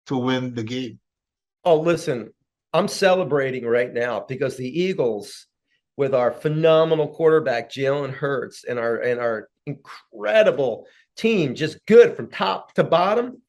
to 0.06 0.16
win 0.16 0.56
the 0.56 0.64
game? 0.64 1.02
Oh, 1.66 1.78
listen, 1.78 2.32
I'm 2.72 2.88
celebrating 2.88 3.66
right 3.66 3.94
now 3.94 4.24
because 4.26 4.56
the 4.56 4.82
Eagles, 4.82 5.48
with 5.98 6.16
our 6.16 6.32
phenomenal 6.32 7.10
quarterback 7.10 7.70
Jalen 7.70 8.14
Hurts 8.14 8.64
and 8.64 8.80
our 8.80 8.96
and 8.96 9.20
our 9.20 9.50
incredible 9.66 10.88
team, 11.18 11.54
just 11.54 11.86
good 11.86 12.16
from 12.16 12.32
top 12.32 12.74
to 12.76 12.84
bottom. 12.86 13.42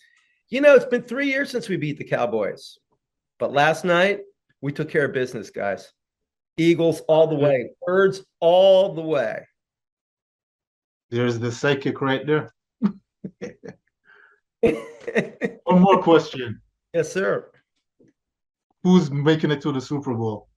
You 0.49 0.61
know, 0.61 0.75
it's 0.75 0.87
been 0.87 1.03
three 1.03 1.29
years 1.29 1.53
since 1.53 1.69
we 1.69 1.77
beat 1.77 1.99
the 1.99 2.05
Cowboys, 2.17 2.79
but 3.39 3.53
last 3.53 3.85
night 3.85 4.23
we 4.61 4.73
took 4.73 4.91
care 4.91 5.05
of 5.07 5.13
business, 5.13 5.51
guys. 5.51 5.93
Eagles 6.57 7.01
all 7.09 7.27
the 7.27 7.37
way, 7.37 7.71
birds 7.87 8.25
all 8.41 8.95
the 8.95 9.03
way. 9.03 9.47
There's 11.11 11.39
the 11.39 11.53
psychic 11.53 12.01
right 12.01 12.27
there. 12.27 12.53
One 15.65 15.81
more 15.81 16.03
question. 16.03 16.61
Yes, 16.93 17.13
sir. 17.13 17.51
Who's 18.83 19.11
making 19.11 19.51
it 19.51 19.61
to 19.63 19.73
the 19.73 19.81
Super 19.81 20.15
Bowl? 20.15 20.49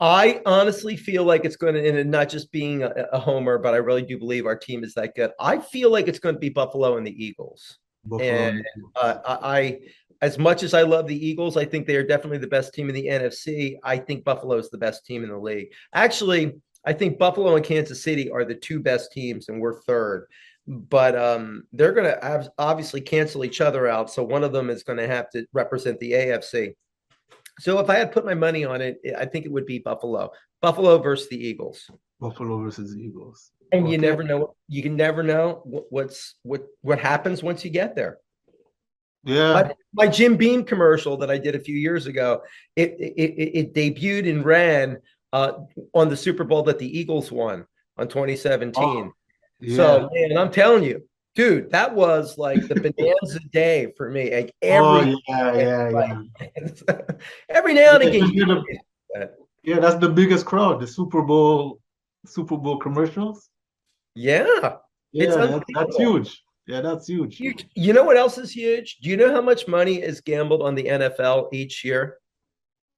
I 0.00 0.40
honestly 0.46 0.96
feel 0.96 1.24
like 1.24 1.44
it's 1.44 1.56
going 1.56 1.74
to, 1.74 2.00
and 2.00 2.10
not 2.10 2.30
just 2.30 2.50
being 2.50 2.82
a, 2.82 2.88
a 3.12 3.18
homer, 3.18 3.58
but 3.58 3.74
I 3.74 3.78
really 3.78 4.02
do 4.02 4.18
believe 4.18 4.46
our 4.46 4.56
team 4.56 4.82
is 4.82 4.94
that 4.94 5.14
good. 5.14 5.30
I 5.38 5.58
feel 5.58 5.90
like 5.90 6.08
it's 6.08 6.18
going 6.18 6.34
to 6.34 6.38
be 6.38 6.48
Buffalo 6.48 6.96
and 6.96 7.06
the 7.06 7.24
Eagles. 7.24 7.78
Buffalo. 8.04 8.30
And 8.30 8.64
uh, 8.96 9.18
I, 9.26 9.58
I, 9.58 9.78
as 10.22 10.38
much 10.38 10.62
as 10.62 10.74
I 10.74 10.82
love 10.82 11.06
the 11.06 11.26
Eagles, 11.26 11.56
I 11.56 11.64
think 11.64 11.86
they 11.86 11.96
are 11.96 12.06
definitely 12.06 12.38
the 12.38 12.46
best 12.46 12.74
team 12.74 12.88
in 12.88 12.94
the 12.94 13.06
NFC. 13.06 13.76
I 13.82 13.96
think 13.96 14.24
Buffalo 14.24 14.56
is 14.56 14.70
the 14.70 14.78
best 14.78 15.06
team 15.06 15.24
in 15.24 15.30
the 15.30 15.38
league. 15.38 15.72
Actually, 15.94 16.60
I 16.84 16.92
think 16.92 17.18
Buffalo 17.18 17.56
and 17.56 17.64
Kansas 17.64 18.02
City 18.02 18.30
are 18.30 18.44
the 18.44 18.54
two 18.54 18.80
best 18.80 19.12
teams, 19.12 19.48
and 19.48 19.60
we're 19.60 19.80
third. 19.82 20.26
But 20.66 21.16
um, 21.16 21.64
they're 21.72 21.92
going 21.92 22.06
to 22.06 22.52
obviously 22.58 23.00
cancel 23.00 23.44
each 23.44 23.60
other 23.60 23.88
out. 23.88 24.10
So 24.10 24.22
one 24.22 24.44
of 24.44 24.52
them 24.52 24.70
is 24.70 24.82
going 24.82 24.98
to 24.98 25.06
have 25.06 25.30
to 25.30 25.46
represent 25.52 25.98
the 25.98 26.12
AFC. 26.12 26.74
So 27.58 27.78
if 27.80 27.90
I 27.90 27.96
had 27.98 28.12
put 28.12 28.24
my 28.24 28.34
money 28.34 28.64
on 28.64 28.80
it, 28.80 28.98
I 29.18 29.24
think 29.24 29.46
it 29.46 29.52
would 29.52 29.66
be 29.66 29.78
Buffalo. 29.78 30.30
Buffalo 30.60 30.98
versus 30.98 31.28
the 31.28 31.36
Eagles. 31.36 31.90
Buffalo 32.20 32.62
versus 32.62 32.94
the 32.94 33.00
Eagles. 33.00 33.52
And 33.72 33.90
you 33.90 33.98
never 33.98 34.22
know. 34.22 34.54
You 34.68 34.82
can 34.82 34.96
never 34.96 35.22
know 35.22 35.62
what's 35.64 36.34
what 36.42 36.66
what 36.82 36.98
happens 36.98 37.42
once 37.42 37.64
you 37.64 37.70
get 37.70 37.94
there. 37.94 38.18
Yeah. 39.24 39.52
My, 39.52 39.72
my 39.92 40.06
Jim 40.06 40.36
Beam 40.36 40.64
commercial 40.64 41.16
that 41.18 41.30
I 41.30 41.38
did 41.38 41.54
a 41.54 41.60
few 41.60 41.76
years 41.76 42.06
ago, 42.06 42.42
it 42.76 42.96
it, 42.98 43.74
it, 43.74 43.74
debuted 43.74 44.28
and 44.28 44.44
ran 44.44 44.98
uh, 45.32 45.52
on 45.94 46.08
the 46.08 46.16
Super 46.16 46.44
Bowl 46.44 46.62
that 46.64 46.78
the 46.78 46.98
Eagles 46.98 47.30
won 47.30 47.66
on 47.98 48.08
2017. 48.08 48.82
Oh, 48.82 49.12
yeah. 49.60 49.76
So 49.76 50.10
man, 50.12 50.38
I'm 50.38 50.50
telling 50.50 50.84
you, 50.84 51.02
dude, 51.34 51.70
that 51.70 51.94
was 51.94 52.38
like 52.38 52.66
the 52.66 52.74
bonanza 52.74 53.40
day 53.52 53.92
for 53.96 54.10
me. 54.10 54.34
Like 54.34 54.54
oh 54.62 54.98
every 54.98 55.16
yeah, 55.28 55.54
yeah, 55.54 56.22
yeah. 56.88 57.00
every 57.50 57.74
now 57.74 57.96
and 57.96 58.04
again, 58.04 58.64
Yeah, 59.14 59.24
yeah, 59.62 59.78
that's 59.80 59.96
the 59.96 60.08
biggest 60.08 60.46
crowd. 60.46 60.80
The 60.80 60.86
Super 60.86 61.22
Bowl, 61.22 61.80
Super 62.24 62.56
Bowl 62.56 62.78
commercials. 62.78 63.50
yeah. 64.14 64.76
Yeah, 65.12 65.24
It's 65.24 65.64
that's 65.74 65.96
huge. 65.96 66.40
Yeah, 66.66 66.80
that's 66.80 67.08
huge. 67.08 67.36
Huge. 67.36 67.66
You 67.74 67.92
know 67.92 68.04
what 68.04 68.16
else 68.16 68.38
is 68.38 68.52
huge? 68.52 68.98
Do 69.02 69.10
you 69.10 69.16
know 69.16 69.32
how 69.32 69.40
much 69.40 69.66
money 69.66 70.02
is 70.02 70.20
gambled 70.20 70.62
on 70.62 70.74
the 70.74 70.84
NFL 70.84 71.52
each 71.52 71.84
year? 71.84 72.18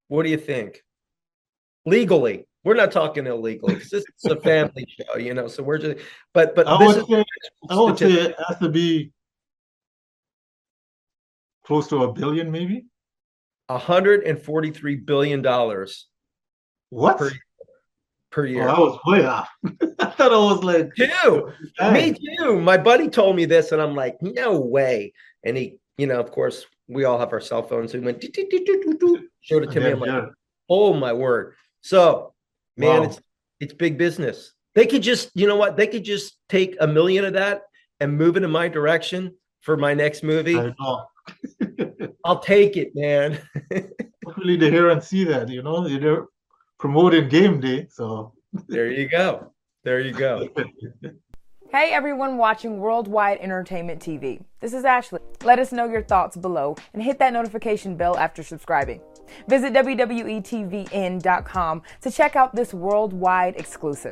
What 0.09 0.25
do 0.25 0.31
you 0.31 0.37
think? 0.37 0.83
Legally, 1.87 2.47
we're 2.65 2.75
not 2.75 2.93
talking 2.93 3.27
illegally 3.27 3.75
because 3.75 3.91
this 3.91 4.05
is 4.23 4.31
a 4.31 4.37
family 4.41 4.87
show, 5.09 5.17
you 5.17 5.35
know. 5.35 5.49
So 5.49 5.63
we're 5.63 5.79
just, 5.79 6.05
but 6.35 6.55
but 6.55 6.67
I 6.67 6.77
would 6.79 6.97
is 6.97 7.07
say, 7.09 7.25
I 7.71 7.81
would 7.81 7.99
say 7.99 8.13
it 8.13 8.37
has 8.47 8.59
to 8.59 8.69
be 8.69 9.11
close 11.65 11.89
to 11.89 12.05
a 12.05 12.13
billion, 12.13 12.51
maybe. 12.51 12.85
143 13.69 14.97
billion 14.97 15.41
dollars 15.41 16.09
What? 16.91 17.17
Per 17.17 17.31
per 18.33 18.43
Oh, 18.43 18.49
year. 18.49 18.69
I 18.69 18.79
was 18.79 18.99
way 19.07 19.25
off. 19.25 19.49
I 20.01 20.07
thought 20.07 20.33
I 20.33 20.37
was 20.37 20.65
like, 20.65 20.93
Two. 20.97 21.53
dang. 21.79 21.93
Me 21.93 22.13
too. 22.39 22.61
My 22.61 22.77
buddy 22.77 23.09
told 23.09 23.37
me 23.37 23.45
this, 23.45 23.71
and 23.73 23.81
I'm 23.81 23.95
like, 23.95 24.17
no 24.21 24.59
way. 24.59 25.13
And 25.45 25.57
he, 25.57 25.79
you 25.99 26.07
know, 26.07 26.19
of 26.19 26.31
course, 26.33 26.67
we 26.89 27.05
all 27.05 27.19
have 27.19 27.33
our 27.33 27.41
cell 27.41 27.63
phones. 27.63 27.93
So 27.93 27.99
he 27.99 28.05
went, 28.05 28.21
"Doo, 28.21 28.29
doo, 28.29 28.47
doo, 28.51 28.65
doo, 28.65 28.83
doo, 28.83 28.99
doo," 28.99 29.29
showed 29.41 29.63
it 29.65 29.71
to 29.73 29.81
me. 29.81 29.91
I'm 29.91 30.01
like. 30.01 30.25
Oh 30.69 30.95
my 30.95 31.13
word. 31.13 31.55
So, 31.83 32.33
man, 32.77 33.01
Wow. 33.01 33.05
it's 33.05 33.21
it's 33.61 33.75
big 33.75 33.99
business. 33.99 34.53
They 34.75 34.87
could 34.87 35.03
just, 35.03 35.31
you 35.35 35.47
know 35.47 35.57
what? 35.57 35.77
They 35.77 35.87
could 35.87 36.03
just 36.05 36.39
take 36.49 36.77
a 36.81 36.87
million 36.87 37.25
of 37.27 37.35
that 37.35 37.63
and 38.01 38.17
moving 38.17 38.43
in 38.43 38.51
my 38.51 38.69
direction 38.69 39.35
for 39.61 39.77
my 39.77 39.93
next 39.93 40.23
movie. 40.23 40.57
I'll 42.25 42.39
take 42.41 42.77
it, 42.77 42.93
man. 42.95 43.39
Hopefully 44.25 44.57
they 44.57 44.71
hear 44.71 44.89
and 44.91 45.03
see 45.03 45.25
that, 45.25 45.49
you 45.49 45.63
know, 45.63 45.87
promoting 46.83 47.29
game 47.29 47.61
day. 47.61 47.87
So 47.89 48.33
there 48.67 48.91
you 48.91 49.09
go. 49.09 49.53
There 49.85 50.01
you 50.01 50.13
go. 50.13 50.49
Hey 51.71 51.93
everyone 51.95 52.37
watching 52.37 52.81
Worldwide 52.81 53.39
Entertainment 53.39 54.03
TV. 54.03 54.45
This 54.61 54.75
is 54.75 54.85
Ashley. 54.85 55.21
Let 55.43 55.59
us 55.59 55.73
know 55.73 55.89
your 55.89 56.03
thoughts 56.03 56.37
below 56.37 56.77
and 56.93 57.03
hit 57.03 57.19
that 57.19 57.33
notification 57.33 57.97
bell 57.97 58.15
after 58.19 58.43
subscribing. 58.43 59.01
Visit 59.49 59.73
WWETVN.com 59.73 61.83
to 62.03 62.11
check 62.11 62.37
out 62.37 62.55
this 62.55 62.75
worldwide 62.75 63.57
exclusive. 63.57 64.11